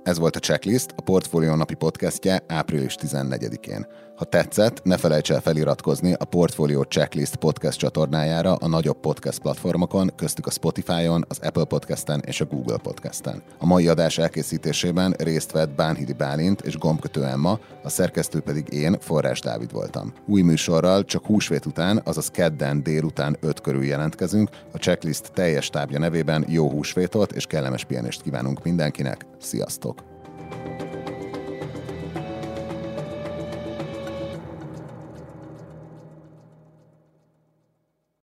Ez 0.02 0.18
volt 0.18 0.36
a 0.36 0.40
Checklist, 0.40 0.90
a 0.96 1.02
Portfolio 1.02 1.56
napi 1.56 1.74
podcastje 1.74 2.44
április 2.46 2.94
14-én. 3.00 3.86
Ha 4.18 4.24
tetszett, 4.24 4.82
ne 4.84 4.96
felejts 4.96 5.30
el 5.30 5.40
feliratkozni 5.40 6.12
a 6.12 6.24
Portfolio 6.24 6.82
Checklist 6.82 7.36
podcast 7.36 7.78
csatornájára 7.78 8.54
a 8.54 8.68
nagyobb 8.68 9.00
podcast 9.00 9.38
platformokon, 9.38 10.10
köztük 10.16 10.46
a 10.46 10.50
Spotify-on, 10.50 11.24
az 11.28 11.38
Apple 11.42 11.64
Podcast-en 11.64 12.22
és 12.26 12.40
a 12.40 12.44
Google 12.44 12.76
Podcast-en. 12.76 13.42
A 13.58 13.66
mai 13.66 13.88
adás 13.88 14.18
elkészítésében 14.18 15.14
részt 15.18 15.52
vett 15.52 15.70
Bánhidi 15.70 16.12
Bálint 16.12 16.60
és 16.60 16.78
Gombkötő 16.78 17.24
Emma, 17.24 17.58
a 17.82 17.88
szerkesztő 17.88 18.40
pedig 18.40 18.72
én, 18.72 18.96
Forrás 19.00 19.40
Dávid 19.40 19.72
voltam. 19.72 20.12
Új 20.26 20.42
műsorral 20.42 21.04
csak 21.04 21.26
húsvét 21.26 21.66
után, 21.66 22.00
azaz 22.04 22.30
kedden 22.30 22.82
délután 22.82 23.36
5 23.40 23.60
körül 23.60 23.84
jelentkezünk, 23.84 24.50
a 24.72 24.78
Checklist 24.78 25.32
teljes 25.32 25.68
tábja 25.68 25.98
nevében 25.98 26.44
jó 26.48 26.70
húsvétot 26.70 27.32
és 27.32 27.46
kellemes 27.46 27.84
pihenést 27.84 28.22
kívánunk 28.22 28.62
mindenkinek. 28.62 29.26
Sziasztok! 29.40 30.17